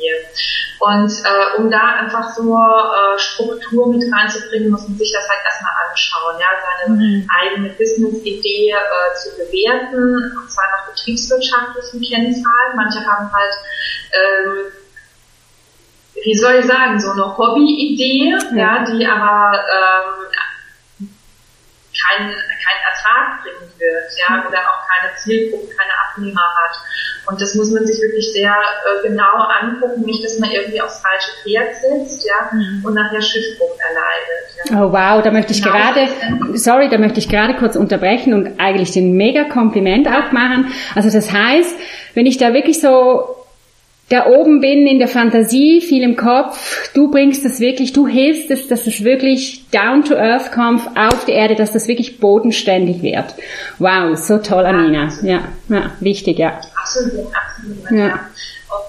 [0.79, 5.41] Und äh, um da einfach so äh, Struktur mit reinzubringen, muss man sich das halt
[5.45, 7.27] erstmal anschauen, ja, seine mhm.
[7.39, 12.75] eigene Business-Idee äh, zu bewerten, und zwar nach betriebswirtschaftlichen Kennzahlen.
[12.75, 13.53] Manche haben halt
[14.13, 14.71] ähm,
[16.23, 18.57] wie soll ich sagen, so eine Hobby-Idee, ja.
[18.57, 21.07] ja, die aber ähm,
[21.91, 26.77] keinen keinen Ertrag bringen wird, ja, oder auch keine Zielgruppe, keine Abnehmer hat.
[27.27, 31.01] Und das muss man sich wirklich sehr äh, genau angucken, nicht, dass man irgendwie aufs
[31.01, 32.83] falsche Pferd sitzt, ja, mhm.
[32.85, 34.69] und nachher Schiffbruch erleidet.
[34.69, 34.83] Ja.
[34.83, 35.75] Oh wow, da möchte ich genau.
[35.75, 36.07] gerade,
[36.57, 40.71] sorry, da möchte ich gerade kurz unterbrechen und eigentlich den mega Kompliment auch machen.
[40.95, 41.75] Also das heißt,
[42.13, 43.40] wenn ich da wirklich so
[44.11, 48.51] da oben bin in der Fantasie, viel im Kopf, du bringst das wirklich, du hilfst
[48.51, 53.01] es, dass es wirklich down to earth kommt, auf die Erde, dass das wirklich bodenständig
[53.01, 53.33] wird.
[53.79, 55.09] Wow, so toll, Anina.
[55.23, 56.59] Ja, ja wichtig, ja.
[56.75, 57.91] Absolut, absolut.
[57.91, 58.07] Ja.
[58.07, 58.19] ja.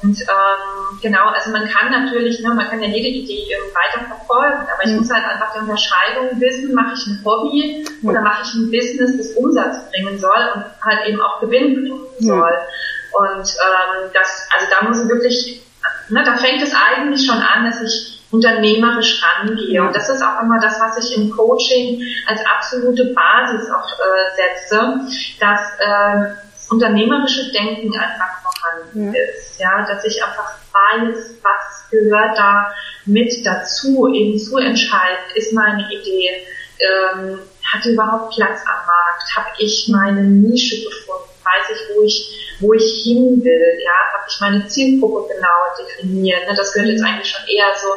[0.02, 4.66] Und ähm, genau, also man kann natürlich, ne, man kann ja jede Idee weiter verfolgen,
[4.74, 4.98] aber ich mhm.
[4.98, 8.08] muss halt einfach die Unterscheidung wissen, mache ich ein Hobby mhm.
[8.08, 12.00] oder mache ich ein Business, das Umsatz bringen soll und halt eben auch Gewinn bringen
[12.18, 12.50] soll.
[12.50, 13.01] Mhm.
[13.12, 15.62] Und ähm, das, also da muss ich wirklich,
[16.09, 19.83] ne, da fängt es eigentlich schon an, dass ich unternehmerisch rangehe.
[19.83, 24.37] Und das ist auch immer das, was ich im Coaching als absolute Basis auch äh,
[24.37, 25.01] setze,
[25.38, 26.35] dass äh,
[26.70, 29.20] unternehmerische Denken einfach vorhanden ja.
[29.20, 29.61] ist.
[29.61, 32.72] Ja, dass ich einfach weiß, was gehört da
[33.05, 36.31] mit dazu, eben zu entscheiden, ist meine Idee,
[36.81, 37.38] ähm,
[37.72, 42.72] hat überhaupt Platz am Markt, habe ich meine Nische gefunden, weiß ich, wo ich wo
[42.72, 46.48] ich hin will, ja, habe ich meine Zielgruppe genau definiert.
[46.48, 46.55] Ne?
[46.57, 47.88] Das gehört jetzt eigentlich schon eher so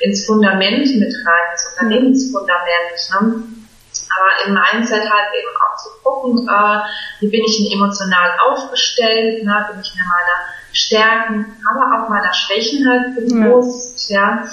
[0.00, 2.98] ins Fundament mit rein, ins Unternehmensfundament.
[3.12, 3.44] Ne?
[4.16, 6.80] Aber im Mindset halt eben auch zu gucken, äh,
[7.20, 9.66] wie bin ich denn emotional aufgestellt, ne?
[9.70, 14.20] bin ich mir meiner Stärken, aber auch meiner Schwächen halt bewusst, ja.
[14.20, 14.48] ja.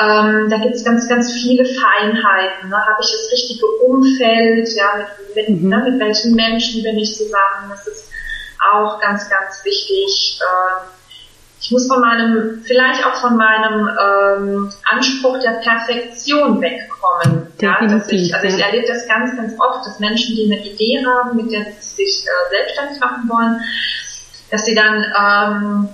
[0.00, 2.70] Ähm, da gibt es ganz, ganz viele Feinheiten.
[2.70, 2.76] Ne?
[2.76, 4.68] Habe ich das richtige Umfeld?
[4.74, 5.68] Ja, mit, mit, mhm.
[5.68, 7.68] ne, mit welchen Menschen bin ich zusammen?
[7.68, 8.09] Das ist
[8.72, 10.40] auch ganz, ganz wichtig.
[10.40, 10.88] Ähm,
[11.60, 17.48] ich muss von meinem, vielleicht auch von meinem ähm, Anspruch der Perfektion wegkommen.
[17.60, 21.04] Ja, dass ich, also ich erlebe das ganz, ganz oft, dass Menschen, die eine Idee
[21.04, 23.60] haben, mit der sie sich äh, selbstständig machen wollen,
[24.50, 25.88] dass sie dann ähm,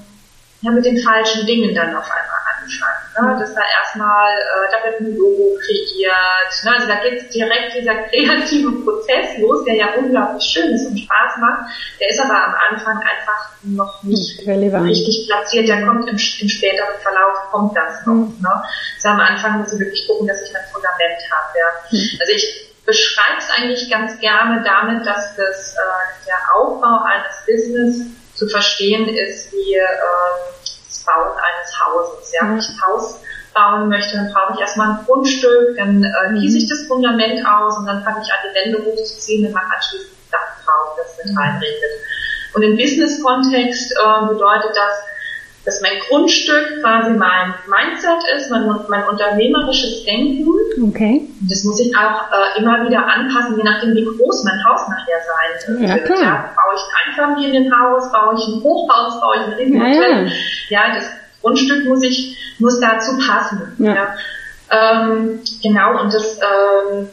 [0.62, 2.35] ja, mit den falschen Dingen dann auf einmal
[2.66, 3.34] anfangen.
[3.34, 3.40] Ne?
[3.40, 6.52] Dass da erstmal, äh, da wird ein Logo kreiert.
[6.64, 6.70] Ne?
[6.74, 11.38] Also da geht direkt dieser kreative Prozess los, der ja unglaublich schön ist und Spaß
[11.40, 11.70] macht.
[12.00, 14.86] Der ist aber am Anfang einfach noch nicht Relevant.
[14.86, 15.68] richtig platziert.
[15.68, 18.14] Der kommt im, im späteren Verlauf, kommt das noch.
[18.14, 18.36] Mhm.
[18.40, 18.62] Ne?
[18.96, 21.58] Also am Anfang muss ich wirklich gucken, dass ich mein Fundament habe.
[21.58, 21.68] Ja?
[21.90, 22.18] Mhm.
[22.20, 28.06] Also ich beschreibe es eigentlich ganz gerne damit, dass das, äh, der Aufbau eines Business
[28.34, 29.82] zu verstehen ist wie äh,
[31.06, 32.32] Bauen eines Hauses.
[32.32, 33.20] Ja, wenn ich ein Haus
[33.54, 37.78] bauen möchte, dann brauche ich erstmal ein Grundstück, dann äh, gieße ich das Fundament aus
[37.78, 41.24] und dann fange ich an, die Wände hochzuziehen und mache anschließend das Dach drauf, das
[41.24, 41.90] mit reinregnet.
[42.54, 45.15] Und im Business-Kontext äh, bedeutet das,
[45.66, 50.46] dass mein Grundstück quasi mein Mindset ist, mein, mein unternehmerisches Denken.
[50.80, 51.28] Okay.
[51.50, 55.18] Das muss ich auch äh, immer wieder anpassen, je nachdem, wie groß mein Haus nachher
[55.26, 55.90] sein wird.
[55.90, 56.22] Ja, klar.
[56.22, 60.32] Ja, baue ich ein Einfamilienhaus, baue ich ein Hochhaus, baue ich ein Riesenhotel.
[60.68, 60.94] Ja, ja.
[60.94, 61.10] das
[61.42, 63.74] Grundstück muss ich, muss dazu passen.
[63.78, 63.94] Ja.
[63.94, 64.14] ja.
[64.70, 67.08] Ähm, genau, und das ähm,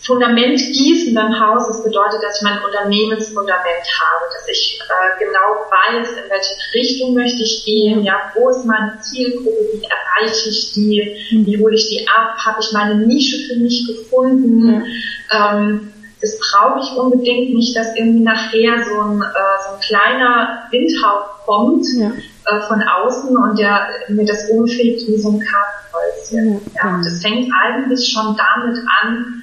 [0.00, 5.66] Fundament gießen beim Haus, das bedeutet, dass ich mein Unternehmensfundament habe, dass ich äh, genau
[5.70, 10.72] weiß, in welche Richtung möchte ich gehen, ja, wo ist meine Zielgruppe, wie erreiche ich
[10.74, 14.84] die, wie hole ich die ab, habe ich meine Nische für mich gefunden.
[15.32, 20.62] Ähm, das brauche ich unbedingt nicht, dass irgendwie nachher so ein, äh, so ein kleiner
[20.70, 22.10] Windhauch kommt, ja.
[22.46, 26.54] äh, von außen und der mir das umfegt wie so ein Kartenhäuschen.
[26.54, 26.60] Mhm.
[26.74, 29.42] Ja, das fängt eigentlich schon damit an,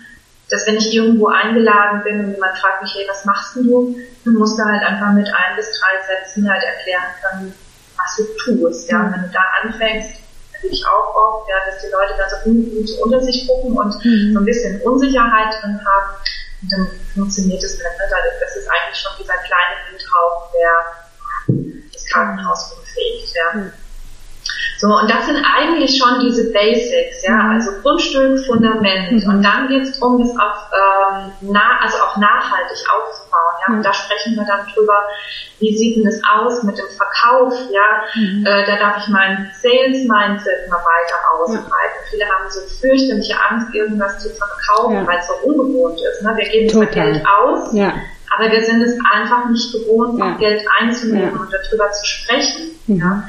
[0.54, 3.98] dass wenn ich irgendwo eingeladen bin und jemand fragt mich, hey, was machst du?
[4.24, 7.54] Dann musst du halt einfach mit ein bis drei Sätzen halt erklären können,
[7.98, 8.92] was du tust.
[8.92, 10.22] Ja, und wenn du da anfängst,
[10.54, 14.34] natürlich auch oft, ja, dass die Leute da so unter sich gucken und mhm.
[14.34, 16.10] so ein bisschen Unsicherheit drin haben.
[16.62, 17.84] Und dann funktioniert es nicht.
[18.40, 23.34] Das ist eigentlich schon dieser kleine Windhauch, der das Krankenhaus befähigt.
[23.34, 23.72] Ja.
[24.84, 24.90] Mhm.
[24.90, 27.52] So, und das sind eigentlich schon diese Basics, ja, mhm.
[27.56, 29.12] also Grundstück, Fundament.
[29.12, 29.30] Mhm.
[29.30, 33.56] Und dann geht es darum, das auf, ähm, nah, also auch nachhaltig aufzubauen.
[33.62, 33.70] Ja?
[33.70, 33.78] Mhm.
[33.78, 35.00] Und da sprechen wir dann drüber,
[35.60, 38.04] wie sieht denn das aus mit dem Verkauf, ja.
[38.16, 38.46] Mhm.
[38.46, 41.70] Äh, da darf ich mein Sales-Mindset mal weiter ausbreiten.
[41.70, 42.10] Ja.
[42.10, 45.08] Viele haben so fürchterliche Angst, irgendwas zu verkaufen, ja.
[45.08, 46.22] weil es so ungewohnt ist.
[46.22, 46.34] Ne?
[46.36, 47.94] Wir geben zwar Geld aus, ja.
[48.36, 52.72] aber wir sind es einfach nicht gewohnt, auch Geld einzunehmen und darüber zu sprechen.
[52.88, 52.98] Mhm.
[52.98, 53.24] Ja?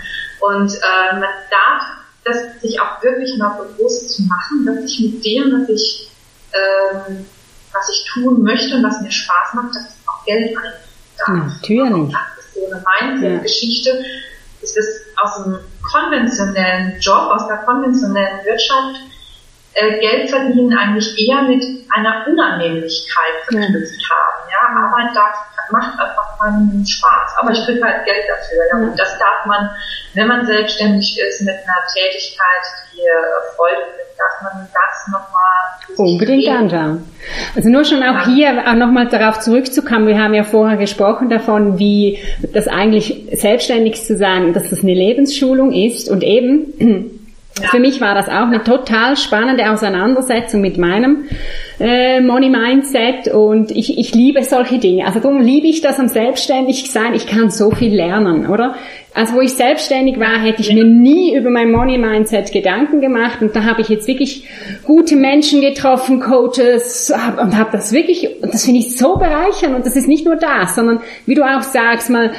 [0.44, 1.84] Und äh, man darf
[2.24, 6.10] das sich auch wirklich mal bewusst zu machen, dass ich mit dem, was ich,
[6.52, 7.26] ähm,
[7.72, 10.72] was ich tun möchte und was mir Spaß macht, dass ich auch Geld einnehmen
[11.18, 11.60] darf.
[11.60, 12.12] Natürlich.
[12.12, 13.90] Das ist so eine Mindset-Geschichte.
[13.90, 14.04] Ja.
[14.60, 15.58] Das ist aus einem
[15.92, 18.96] konventionellen Job, aus der konventionellen Wirtschaft,
[19.74, 24.16] äh, Geld verdienen eigentlich eher mit einer Unannehmlichkeit verknüpft ja.
[24.16, 24.50] haben.
[24.50, 25.34] Ja, Arbeit darf,
[25.70, 28.64] macht einfach keinen Spaß, aber ich kriege halt Geld dafür.
[28.70, 28.76] Ja.
[28.76, 29.70] Und das darf man
[30.14, 36.06] wenn man selbstständig ist mit einer Tätigkeit, die äh, Freude bringt, darf man das nochmal
[36.08, 37.02] unbedingt anschauen.
[37.56, 40.06] Also nur schon auch hier auch nochmal darauf zurückzukommen.
[40.06, 42.18] Wir haben ja vorher gesprochen davon, wie
[42.52, 47.23] das eigentlich selbstständig zu sein, dass das eine Lebensschulung ist und eben
[47.60, 47.68] ja.
[47.68, 51.26] Für mich war das auch eine total spannende Auseinandersetzung mit meinem
[51.78, 55.06] äh, Money Mindset und ich, ich liebe solche Dinge.
[55.06, 57.14] Also darum liebe ich das am selbstständig sein.
[57.14, 58.74] Ich kann so viel lernen, oder?
[59.14, 63.40] Also wo ich selbstständig war, hätte ich mir nie über mein Money Mindset Gedanken gemacht
[63.40, 64.48] und da habe ich jetzt wirklich
[64.82, 69.94] gute Menschen getroffen, Coaches und habe das wirklich, das finde ich so bereichernd und das
[69.94, 72.32] ist nicht nur das, sondern wie du auch sagst, mal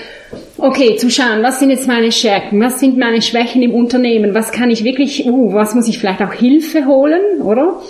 [0.58, 4.52] okay, zu schauen, was sind jetzt meine Stärken, was sind meine Schwächen im Unternehmen, was
[4.52, 7.82] kann ich wirklich, uh, was muss ich vielleicht auch Hilfe holen, oder?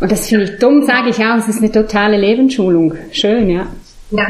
[0.00, 2.96] Und das finde ich dumm, sage ich auch, es ist eine totale Lebensschulung.
[3.10, 3.66] Schön, ja.
[4.10, 4.26] Ja,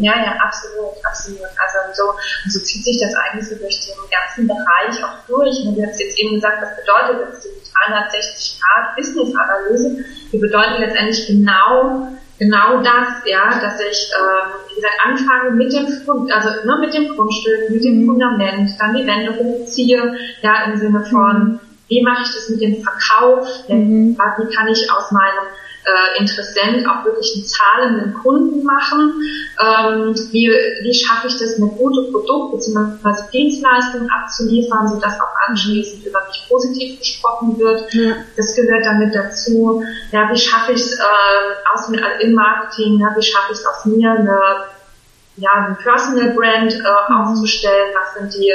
[0.00, 1.46] ja, ja, absolut, absolut.
[1.54, 2.02] Also so,
[2.50, 5.54] so zieht sich das eigentlich so durch den ganzen Bereich auch durch.
[5.66, 7.48] Und du hast jetzt eben gesagt, was bedeutet das die
[7.86, 10.04] 360 Grad Business Analyse?
[10.32, 12.08] Die bedeutet letztendlich genau,
[12.40, 17.14] genau das, ja, dass ich, ähm, wie gesagt, anfange mit dem, also ne, mit dem
[17.14, 22.34] Grundstück, mit dem Fundament, dann die Wände hochziehe, ja, im Sinne von, wie mache ich
[22.34, 24.16] das mit dem Verkauf, mhm.
[24.16, 25.44] wie kann ich aus meinem
[25.90, 29.14] äh, Interessent auch wirklich einen zahlenden Kunden machen?
[29.60, 33.30] Ähm, wie, wie schaffe ich das, eine gute Produkt- bzw.
[33.32, 37.92] Dienstleistung abzuliefern, sodass auch anschließend über mich positiv gesprochen wird?
[37.94, 38.16] Ja.
[38.36, 39.82] Das gehört damit dazu.
[40.12, 43.00] Ja, wie schaffe ich es äh, aus mir im Marketing?
[43.00, 44.40] Ja, wie schaffe ich es aus mir eine
[45.40, 47.16] ja, ein Personal Brand äh, mhm.
[47.16, 48.52] aufzustellen, was sind die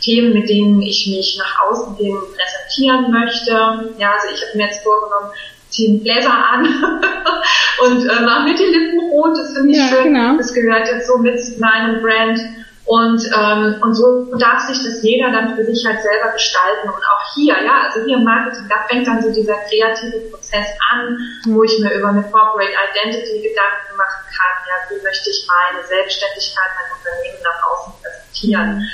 [0.00, 3.50] Themen, mit denen ich mich nach außen hin präsentieren möchte.
[3.98, 5.30] Ja, also ich habe mir jetzt vorgenommen,
[5.70, 6.64] ziehen Bläser an
[7.84, 10.14] und äh, machen mit die Lippen rot, das finde ich ja, schön.
[10.14, 10.36] Genau.
[10.36, 12.40] Das gehört jetzt so mit meinem Brand.
[12.88, 16.88] Und, ähm, und so darf sich das jeder dann für sich halt selber gestalten.
[16.88, 20.68] Und auch hier, ja, also hier im Marketing, da fängt dann so dieser kreative Prozess
[20.90, 24.54] an, wo ich mir über eine Corporate Identity Gedanken machen kann.
[24.64, 28.88] Ja, wie möchte ich meine Selbstständigkeit, mein Unternehmen nach außen präsentieren?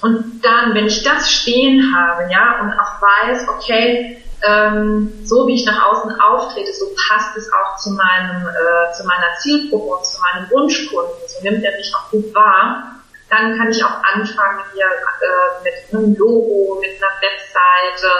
[0.00, 5.54] Und dann, wenn ich das stehen habe, ja, und auch weiß, okay, ähm, so wie
[5.54, 10.04] ich nach außen auftrete, so passt es auch zu meinem, äh, zu meiner Zielgruppe und
[10.04, 11.14] zu meinem Wunschkunden.
[11.26, 12.94] So nimmt er mich auch gut wahr.
[13.30, 18.12] Dann kann ich auch anfangen hier äh, mit einem Logo, mit einer Webseite,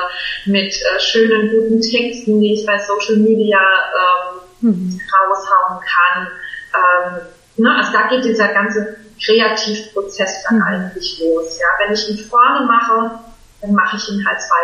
[0.46, 5.00] mit äh, schönen guten Texten, die ich bei Social Media ähm, mhm.
[5.14, 6.28] raushauen kann.
[6.74, 7.20] Ähm,
[7.56, 10.62] ne, also da geht dieser ganze Kreativprozess dann mhm.
[10.62, 11.58] eigentlich los.
[11.58, 13.18] Ja, wenn ich ihn vorne mache,
[13.60, 14.56] dann mache ich ihn halt zwei,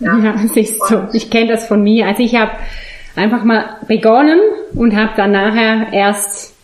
[0.00, 0.24] dreimal.
[0.24, 2.06] Ja, ja siehst du, ich kenne das von mir.
[2.06, 2.52] Also ich habe
[3.16, 4.40] einfach mal begonnen
[4.74, 6.54] und habe dann nachher erst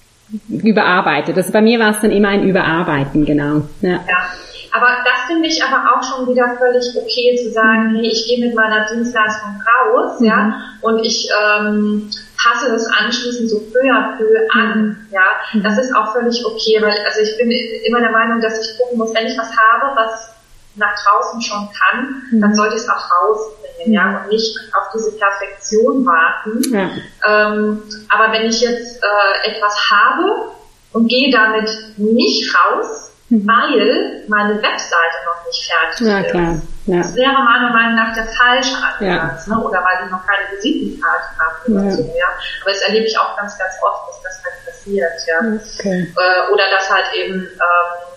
[0.48, 1.36] überarbeitet.
[1.36, 3.62] Also bei mir war es dann immer ein Überarbeiten, genau.
[3.80, 3.90] Ja.
[3.90, 4.30] ja.
[4.72, 8.46] Aber das finde ich aber auch schon wieder völlig okay zu sagen, hey, ich gehe
[8.46, 10.26] mit meiner Dienstleistung raus, mhm.
[10.26, 12.08] ja, und ich ähm,
[12.40, 15.22] passe das anschließend so peu à peu an, ja.
[15.52, 15.64] Mhm.
[15.64, 17.50] Das ist auch völlig okay, weil also ich bin
[17.84, 20.34] immer der Meinung, dass ich gucken muss, wenn ich was habe, was
[20.76, 22.40] nach draußen schon kann, mhm.
[22.40, 23.92] dann sollte ich es auch rausbringen, mhm.
[23.92, 26.62] ja, und nicht auf diese Perfektion warten.
[26.72, 26.90] Ja.
[27.26, 30.52] Ähm, aber wenn ich jetzt äh, etwas habe
[30.92, 33.46] und gehe damit nicht raus, mhm.
[33.46, 36.30] weil meine Webseite noch nicht fertig ja, ist.
[36.30, 36.62] Klar.
[36.86, 36.96] Ja.
[36.98, 39.58] Das wäre meiner Meinung nach der falsche Ansatz, ne?
[39.58, 42.02] oder weil ich noch keine Visitenkarte habe oder so.
[42.02, 42.26] Ja.
[42.62, 45.12] Aber das erlebe ich auch ganz, ganz oft, dass das halt passiert.
[45.26, 45.38] Ja.
[45.78, 46.12] Okay.
[46.16, 48.10] Äh, oder dass halt eben ähm,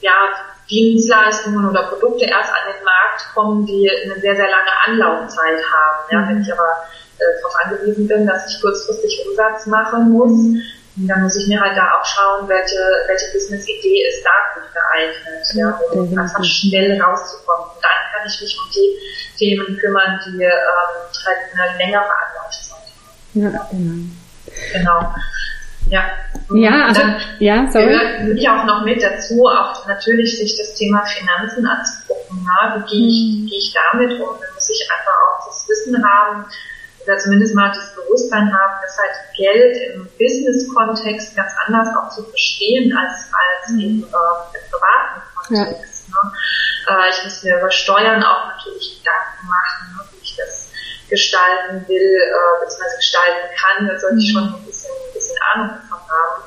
[0.00, 0.12] ja,
[0.70, 6.04] Dienstleistungen oder Produkte erst an den Markt kommen, die eine sehr, sehr lange Anlaufzeit haben.
[6.10, 6.28] Ja.
[6.28, 6.84] Wenn ich aber
[7.18, 10.62] äh, darauf angewiesen bin, dass ich kurzfristig Umsatz machen muss,
[10.96, 15.46] dann muss ich mir halt da auch schauen, welche, welche Business-Idee ist da gut geeignet,
[15.52, 16.18] ja, um mhm.
[16.18, 17.68] einfach schnell rauszukommen.
[17.74, 18.98] Und dann kann ich mich um die
[19.36, 20.50] Themen kümmern, die ähm,
[21.26, 23.42] halt eine längere Anlaufzeit haben.
[23.42, 24.06] Ja, genau.
[24.72, 25.14] Genau.
[25.88, 26.04] Ja.
[26.54, 27.02] Ja, also,
[27.40, 27.86] ja, sorry.
[27.86, 32.46] gehört ich auch noch mit dazu, auch natürlich sich das Thema Finanzen anzugucken.
[32.46, 32.76] Ja?
[32.76, 33.46] Wie gehe ich, mhm.
[33.46, 34.36] gehe ich damit um?
[34.40, 36.46] Da muss ich einfach auch das Wissen haben,
[37.06, 42.24] oder zumindest mal das Bewusstsein haben, dass halt Geld im Business-Kontext ganz anders auch zu
[42.24, 43.80] verstehen als, als mhm.
[43.80, 46.08] im, äh, im privaten Kontext.
[46.08, 46.30] Ja.
[46.94, 47.04] Ne?
[47.06, 50.72] Äh, ich muss mir über Steuern auch natürlich Gedanken machen, ne, wie ich das
[51.08, 53.86] gestalten will, äh, beziehungsweise gestalten kann.
[53.86, 54.38] Da sollte ich mhm.
[54.38, 54.92] schon ein bisschen,
[55.26, 56.42] bisschen Ahnung davon haben.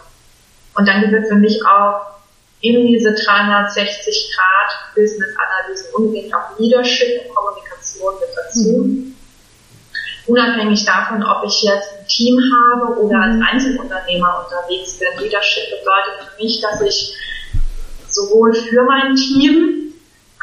[0.76, 2.20] Und dann gehört für mich auch
[2.62, 8.78] in diese 360 Grad Business-Analyse unbedingt auch Leadership und Kommunikation mit dazu.
[8.78, 9.16] Mhm
[10.30, 13.44] unabhängig davon, ob ich jetzt ein Team habe oder als mhm.
[13.44, 15.08] Einzelunternehmer unterwegs bin.
[15.20, 17.16] Leadership bedeutet für mich, dass ich
[18.08, 19.94] sowohl für mein Team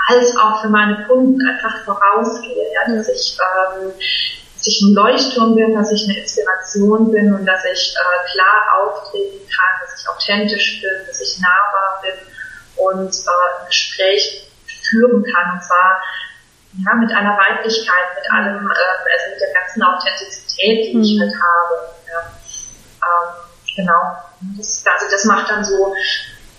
[0.09, 3.93] als auch für meine Kunden einfach vorausgehe, ja, dass ich, ähm,
[4.67, 9.47] ich ein Leuchtturm bin, dass ich eine Inspiration bin und dass ich äh, klar auftreten
[9.49, 12.15] kann, dass ich authentisch bin, dass ich nahbar bin
[12.77, 14.51] und äh, ein Gespräch
[14.91, 16.01] führen kann und zwar
[16.85, 21.03] ja, mit einer Weiblichkeit, mit allem, äh, also mit der ganzen Authentizität, die mhm.
[21.03, 21.89] ich halt habe.
[22.13, 22.21] Ja.
[23.03, 23.35] Ähm,
[23.77, 24.17] genau.
[24.59, 25.95] Das, also das macht dann so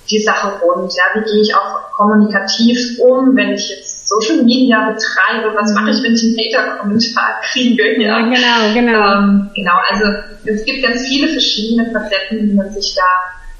[0.10, 0.94] die Sache rund.
[0.96, 5.54] Ja, wie gehe ich auch kommunikativ um, wenn ich jetzt Social Media betreibe?
[5.56, 8.02] Was mache ich, wenn ich einen Hater-Kommentar kriege?
[8.02, 9.14] Ja, genau, genau.
[9.14, 10.06] Ähm, genau, also
[10.46, 13.04] es gibt ganz viele verschiedene Facetten, die man sich da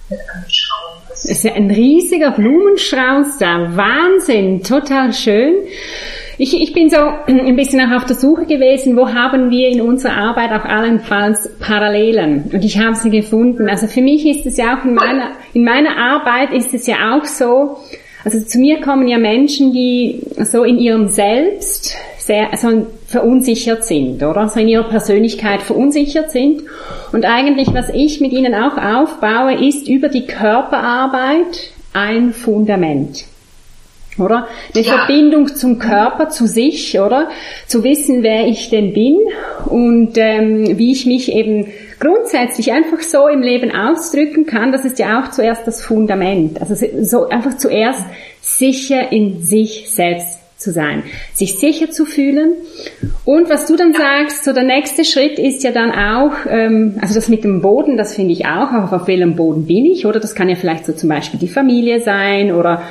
[0.10, 1.26] mit anschauen muss.
[1.26, 3.76] Es ist ja ein riesiger Blumenstrauß da.
[3.76, 5.54] Wahnsinn, total schön.
[6.40, 9.82] Ich, ich bin so ein bisschen auch auf der Suche gewesen, wo haben wir in
[9.82, 12.52] unserer Arbeit auch allenfalls Parallelen.
[12.54, 13.68] Und ich habe sie gefunden.
[13.68, 17.18] Also für mich ist es ja auch in meiner, in meiner Arbeit ist es ja
[17.18, 17.80] auch so,
[18.28, 24.22] also zu mir kommen ja Menschen, die so in ihrem Selbst sehr also verunsichert sind,
[24.22, 24.50] oder?
[24.50, 26.64] So in ihrer Persönlichkeit verunsichert sind.
[27.14, 33.24] Und eigentlich, was ich mit ihnen auch aufbaue, ist über die Körperarbeit ein Fundament
[34.20, 34.48] oder?
[34.74, 34.98] Eine ja.
[34.98, 37.30] Verbindung zum Körper, zu sich, oder?
[37.68, 39.18] Zu wissen, wer ich denn bin
[39.66, 41.68] und ähm, wie ich mich eben
[42.00, 46.62] grundsätzlich einfach so im Leben ausdrücken kann, das ist ja auch zuerst das Fundament.
[46.62, 48.04] Also so einfach zuerst
[48.42, 51.04] sicher in sich selbst zu sein,
[51.34, 52.54] sich sicher zu fühlen.
[53.26, 57.14] Und was du dann sagst, so der nächste Schritt ist ja dann auch, ähm, also
[57.14, 60.34] das mit dem Boden, das finde ich auch, auf welchem Boden bin ich, oder das
[60.34, 62.82] kann ja vielleicht so zum Beispiel die Familie sein oder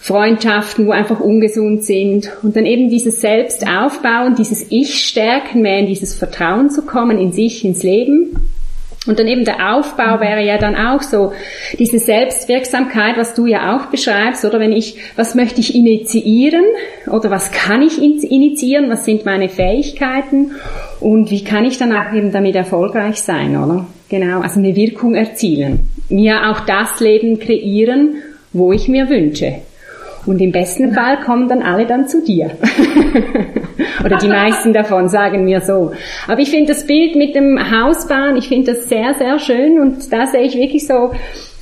[0.00, 5.78] Freundschaften, wo einfach ungesund sind und dann eben dieses Selbst aufbauen, dieses Ich stärken, mehr
[5.78, 8.36] in dieses Vertrauen zu kommen, in sich, ins Leben.
[9.06, 11.32] Und dann eben der Aufbau wäre ja dann auch so
[11.78, 16.64] diese Selbstwirksamkeit, was du ja auch beschreibst, oder wenn ich, was möchte ich initiieren
[17.06, 20.52] oder was kann ich initiieren, was sind meine Fähigkeiten
[21.00, 23.86] und wie kann ich dann auch eben damit erfolgreich sein, oder?
[24.10, 25.88] Genau, also eine Wirkung erzielen.
[26.08, 28.16] Mir auch das Leben kreieren,
[28.52, 29.60] wo ich mir wünsche.
[30.26, 32.50] Und im besten Fall kommen dann alle dann zu dir.
[34.04, 35.92] Oder die meisten davon sagen mir so.
[36.26, 40.12] Aber ich finde das Bild mit dem Hausbahn, ich finde das sehr, sehr schön und
[40.12, 41.12] da sehe ich wirklich so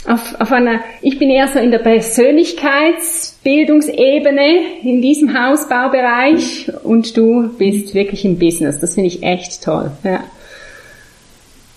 [0.07, 7.49] auf, auf einer, ich bin eher so in der Persönlichkeitsbildungsebene in diesem Hausbaubereich und du
[7.57, 8.79] bist wirklich im Business.
[8.81, 9.91] Das finde ich echt toll.
[10.05, 10.25] Ja.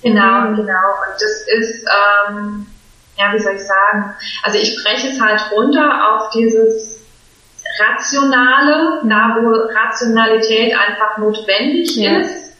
[0.01, 0.61] Genau, genau.
[0.61, 1.85] Und das ist,
[2.29, 2.65] ähm,
[3.19, 7.01] ja, wie soll ich sagen, also ich breche es halt runter auf dieses
[7.79, 12.19] Rationale, da wo Rationalität einfach notwendig ja.
[12.19, 12.55] ist,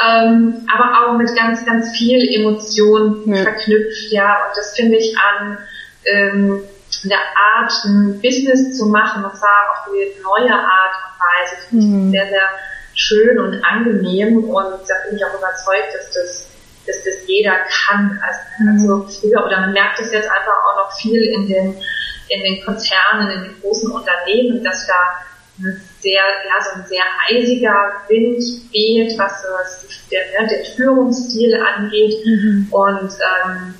[0.00, 3.42] ähm, aber auch mit ganz, ganz viel Emotion ja.
[3.42, 5.58] verknüpft, ja, und das finde ich an
[6.04, 6.62] ähm,
[7.02, 7.18] der
[7.56, 11.90] Art, ein Business zu machen, und zwar auf die neue Art und Weise, finde ich
[11.90, 12.10] mhm.
[12.12, 12.48] sehr, sehr
[12.94, 16.57] schön und angenehm und da bin ich auch überzeugt, dass das
[16.88, 18.20] dass das jeder kann.
[18.22, 21.76] Also, also früher, oder man merkt es jetzt einfach auch noch viel in den,
[22.28, 24.94] in den Konzernen, in den großen Unternehmen, dass da
[25.60, 29.48] ein sehr, ja, so ein sehr eisiger Wind weht, was so
[30.10, 32.14] der, ja, der Führungsstil angeht.
[32.24, 32.68] Mhm.
[32.70, 33.74] Und ähm,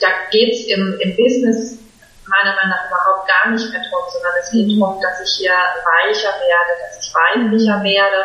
[0.00, 1.78] da geht's im, im Business
[2.26, 4.80] meiner Meinung nach überhaupt gar nicht mehr drum, sondern es geht mhm.
[4.80, 8.24] darum, dass ich hier weicher werde, dass ich weiblicher werde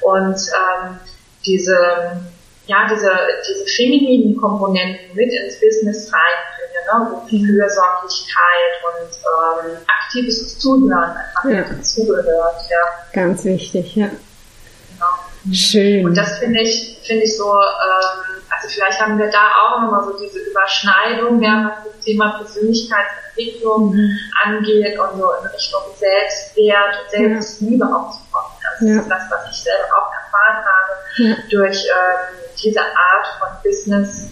[0.00, 1.00] und ähm,
[1.46, 2.20] diese
[2.68, 3.10] ja, diese,
[3.48, 7.10] diese femininen Komponenten mit ins Business reinbringe, ne?
[7.10, 7.26] wo.
[7.28, 11.62] Fürsorglichkeit und ähm, aktives Zuhören einfach ja.
[11.62, 12.60] dazugehört.
[12.70, 13.12] Ja.
[13.12, 14.06] Ganz wichtig, ja.
[14.06, 15.06] Genau.
[15.52, 16.06] Schön.
[16.06, 20.04] Und das finde ich, finde ich so, ähm, also vielleicht haben wir da auch nochmal
[20.04, 24.18] so diese Überschneidung, ja, was das Thema Persönlichkeitsentwicklung mhm.
[24.44, 27.96] angeht und so in Richtung Selbstwert und Selbstliebe ja.
[27.96, 28.54] auch zu kommen.
[28.62, 29.00] Das ja.
[29.00, 31.36] ist das, was ich selber auch erfahren habe ja.
[31.50, 34.30] durch ähm, diese Art von Business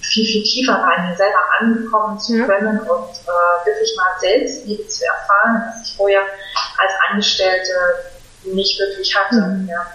[0.00, 5.04] viel, viel tiefer rein, mir selber ankommen zu können und äh, wirklich mal Selbstliebe zu
[5.04, 7.72] erfahren, was ich vorher als Angestellte
[8.44, 9.40] nicht wirklich hatte.
[9.40, 9.68] Mhm.
[9.68, 9.86] Ja.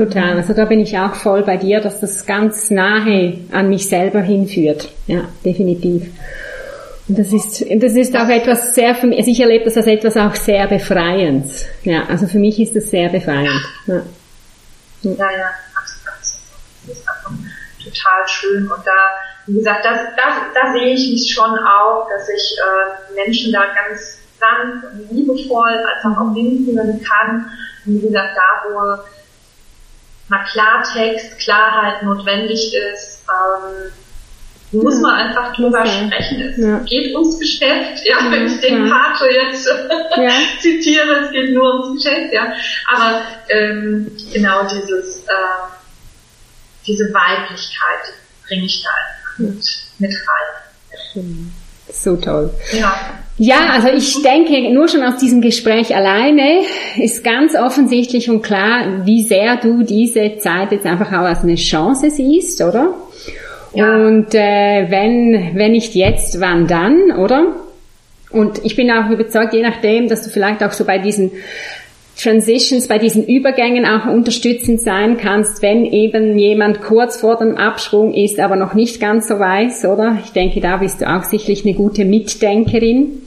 [0.00, 3.86] Total, also da bin ich auch voll bei dir, dass das ganz nahe an mich
[3.86, 4.88] selber hinführt.
[5.06, 6.06] Ja, definitiv.
[7.06, 10.34] Und das ist, das ist auch etwas sehr, also ich erlebe das als etwas auch
[10.34, 11.66] sehr Befreiendes.
[11.82, 13.50] Ja, also für mich ist das sehr befreiend.
[13.86, 14.02] Ja,
[15.02, 15.10] ja.
[15.12, 15.50] ja
[16.88, 17.32] ist einfach
[17.84, 18.62] total schön.
[18.62, 18.92] Und da,
[19.48, 23.64] wie gesagt, da, da, da sehe ich mich schon auch, dass ich äh, Menschen da
[23.74, 27.50] ganz sanft und liebevoll einfach auch hinführen kann.
[27.84, 29.02] Und wie gesagt, da wo
[30.30, 33.92] mal Klartext, Klarheit notwendig ist, ähm,
[34.72, 35.00] muss ja.
[35.00, 36.06] man einfach drüber okay.
[36.06, 36.40] sprechen.
[36.42, 36.78] Es ja.
[36.78, 39.68] geht ums Geschäft, ja, ja wenn ich den Pato jetzt
[40.60, 42.52] zitiere, es geht nur ums Geschäft, ja.
[42.86, 45.30] Aber ähm, genau dieses äh,
[46.86, 48.14] diese Weiblichkeit
[48.46, 48.90] bringe ich da
[49.38, 49.64] mit,
[49.98, 51.52] mit rein.
[51.92, 52.54] So toll.
[52.72, 53.18] Ja.
[53.42, 56.60] Ja, also ich denke, nur schon aus diesem Gespräch alleine
[56.98, 61.54] ist ganz offensichtlich und klar, wie sehr du diese Zeit jetzt einfach auch als eine
[61.54, 62.92] Chance siehst, oder?
[63.72, 63.96] Ja.
[63.96, 67.54] Und äh, wenn, wenn nicht jetzt, wann dann, oder?
[68.30, 71.30] Und ich bin auch überzeugt, je nachdem, dass du vielleicht auch so bei diesen
[72.18, 78.12] Transitions, bei diesen Übergängen auch unterstützend sein kannst, wenn eben jemand kurz vor dem Absprung
[78.12, 80.18] ist, aber noch nicht ganz so weiß, oder?
[80.22, 83.22] Ich denke, da bist du auch sicherlich eine gute Mitdenkerin.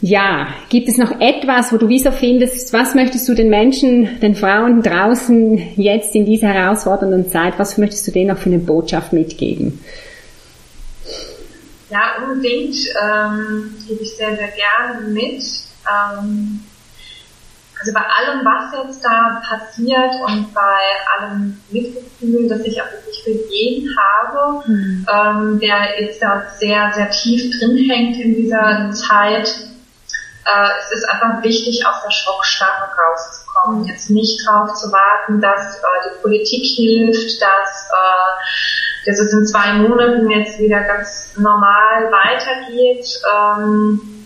[0.00, 4.36] Ja, gibt es noch etwas, wo du wieso findest, was möchtest du den Menschen, den
[4.36, 9.12] Frauen draußen jetzt in dieser herausfordernden Zeit, was möchtest du denen noch für eine Botschaft
[9.12, 9.80] mitgeben?
[11.90, 15.42] Ja, unbedingt ähm, gebe ich sehr, sehr gerne mit.
[15.88, 16.60] Ähm,
[17.80, 20.60] also bei allem, was jetzt da passiert und bei
[21.16, 25.06] allem Mitgefühl, das ich auch wirklich für jeden habe, mhm.
[25.12, 29.67] ähm, der jetzt da sehr, sehr tief drin hängt in dieser Zeit,
[30.48, 33.84] äh, es ist einfach wichtig, aus der Schockstarre rauszukommen.
[33.84, 39.46] Jetzt nicht darauf zu warten, dass äh, die Politik hilft, dass äh, dass es in
[39.46, 43.06] zwei Monaten jetzt wieder ganz normal weitergeht.
[43.24, 44.18] Ähm,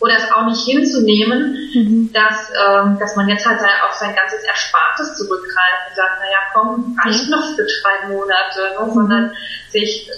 [0.00, 2.12] oder es auch nicht hinzunehmen, mhm.
[2.12, 6.96] dass, ähm, dass man jetzt halt auf sein ganzes Erspartes zurückgreift und sagt, naja, komm,
[7.04, 7.30] reicht mhm.
[7.30, 8.86] noch für drei Monate, ne?
[8.86, 8.94] Mhm.
[8.94, 9.32] sondern
[9.70, 10.08] sich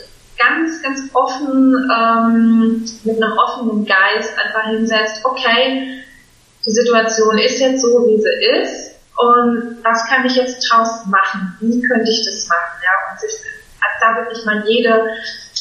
[0.41, 6.03] ganz, ganz offen, ähm, mit einem offenen Geist einfach hinsetzt, okay,
[6.64, 11.57] die Situation ist jetzt so, wie sie ist und was kann ich jetzt draus machen?
[11.61, 12.80] Wie könnte ich das machen?
[12.82, 13.32] Ja, und sich
[13.80, 15.11] also da wirklich mal jede,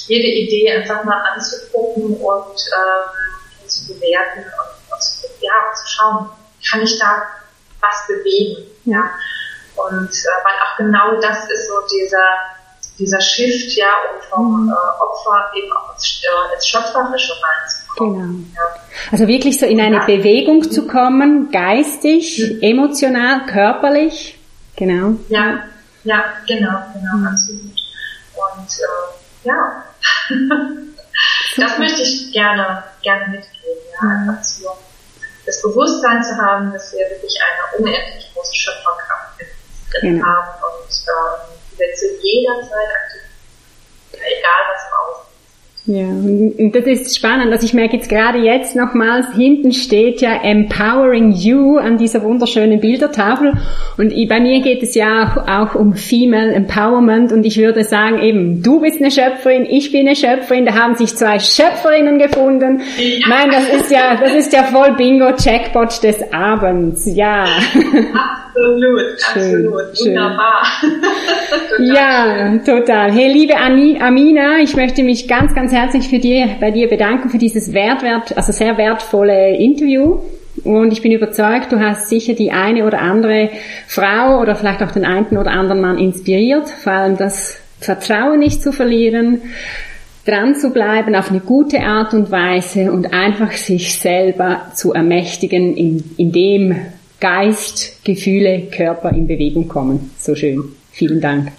[0.07, 6.29] jede Idee einfach mal anzugucken und ähm, zu bewerten und, und zu, ja, zu schauen,
[6.69, 7.23] kann ich da
[7.81, 9.09] was bewegen, ja.
[9.75, 12.58] Und äh, weil auch genau das ist so dieser
[12.99, 14.69] dieser Shift, ja, um vom mhm.
[14.69, 18.53] äh, Opfer eben auch ins, äh, ins Schöpferische reinzukommen.
[18.53, 18.63] Genau.
[18.63, 18.81] Ja.
[19.11, 20.05] Also wirklich so in eine ja.
[20.05, 22.61] Bewegung zu kommen, geistig, mhm.
[22.61, 24.37] emotional, körperlich.
[24.75, 25.15] Genau.
[25.29, 25.63] Ja,
[26.03, 27.27] ja, genau, genau, mhm.
[27.27, 27.61] absolut.
[28.35, 29.83] Und äh, ja,
[31.57, 33.49] das möchte ich gerne, gerne mitgeben
[34.01, 34.63] ja, einfach zu,
[35.45, 39.39] das Bewusstsein zu haben, dass wir wirklich eine unendlich große Schöpferkraft
[40.01, 40.25] genau.
[40.25, 43.21] haben und ähm, wir zu jeder Zeit aktiv
[44.11, 45.29] egal was im Außen
[45.89, 47.51] ja, und das ist spannend.
[47.51, 52.79] Also ich merke jetzt gerade jetzt nochmals, hinten steht ja Empowering You an dieser wunderschönen
[52.79, 53.53] Bildertafel.
[53.97, 57.31] Und bei mir geht es ja auch, auch um Female Empowerment.
[57.31, 60.65] Und ich würde sagen eben, du bist eine Schöpferin, ich bin eine Schöpferin.
[60.65, 62.81] Da haben sich zwei Schöpferinnen gefunden.
[62.99, 63.27] Ja.
[63.27, 67.07] Nein, das ist ja, das ist ja voll Bingo Jackpot des Abends.
[67.07, 67.45] Ja.
[68.59, 69.97] Absolut, schön, absolut.
[69.97, 70.07] Schön.
[70.07, 70.63] Wunderbar.
[71.79, 73.11] ja, total.
[73.11, 77.37] Hey, liebe Amina, ich möchte mich ganz, ganz herzlich für dir, bei dir bedanken für
[77.37, 80.19] dieses wert, wert, also sehr wertvolle Interview.
[80.65, 83.49] Und ich bin überzeugt, du hast sicher die eine oder andere
[83.87, 88.61] Frau oder vielleicht auch den einen oder anderen Mann inspiriert, vor allem das Vertrauen nicht
[88.61, 89.41] zu verlieren,
[90.25, 95.77] dran zu bleiben auf eine gute Art und Weise und einfach sich selber zu ermächtigen,
[95.77, 96.75] in, in dem
[97.19, 100.13] Geist, Gefühle, Körper in Bewegung kommen.
[100.17, 100.75] So schön.
[100.91, 101.51] Vielen Dank.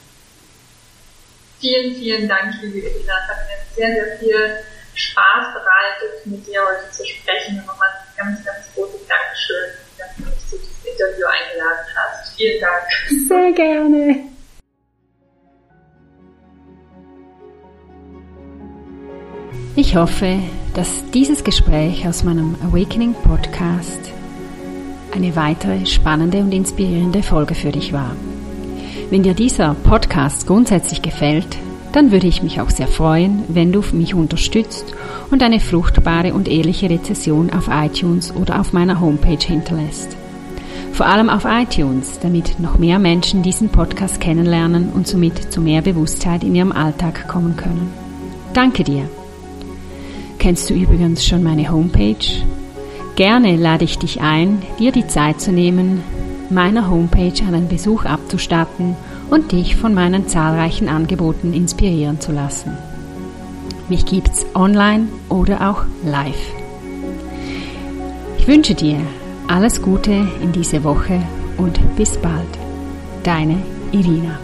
[1.61, 3.13] Vielen, vielen Dank, liebe Elina.
[3.23, 4.37] Es hat mir sehr, sehr viel
[4.95, 7.59] Spaß bereitet, mit dir heute zu sprechen.
[7.59, 12.37] Und nochmal ganz, ganz großes Dankeschön, dass du mich zu diesem Interview eingeladen hast.
[12.37, 13.29] Vielen Dank.
[13.29, 14.31] Sehr gerne.
[19.77, 20.39] Ich hoffe,
[20.75, 24.13] dass dieses Gespräch aus meinem Awakening Podcast
[25.15, 28.15] eine weitere spannende und inspirierende Folge für dich war.
[29.11, 31.59] Wenn dir dieser Podcast grundsätzlich gefällt,
[31.93, 34.95] dann würde ich mich auch sehr freuen, wenn du mich unterstützt
[35.31, 40.17] und eine fruchtbare und ehrliche Rezession auf iTunes oder auf meiner Homepage hinterlässt.
[40.93, 45.83] Vor allem auf iTunes, damit noch mehr Menschen diesen Podcast kennenlernen und somit zu mehr
[45.83, 47.93] Bewusstheit in ihrem Alltag kommen können.
[48.53, 49.09] Danke dir.
[50.39, 52.45] Kennst du übrigens schon meine Homepage?
[53.21, 56.03] Gerne lade ich dich ein, dir die Zeit zu nehmen,
[56.49, 58.97] meiner Homepage einen Besuch abzustatten
[59.29, 62.79] und dich von meinen zahlreichen Angeboten inspirieren zu lassen.
[63.91, 66.55] Mich gibt's online oder auch live.
[68.39, 68.97] Ich wünsche dir
[69.49, 71.21] alles Gute in dieser Woche
[71.59, 72.59] und bis bald.
[73.23, 73.59] Deine
[73.93, 74.39] Irina.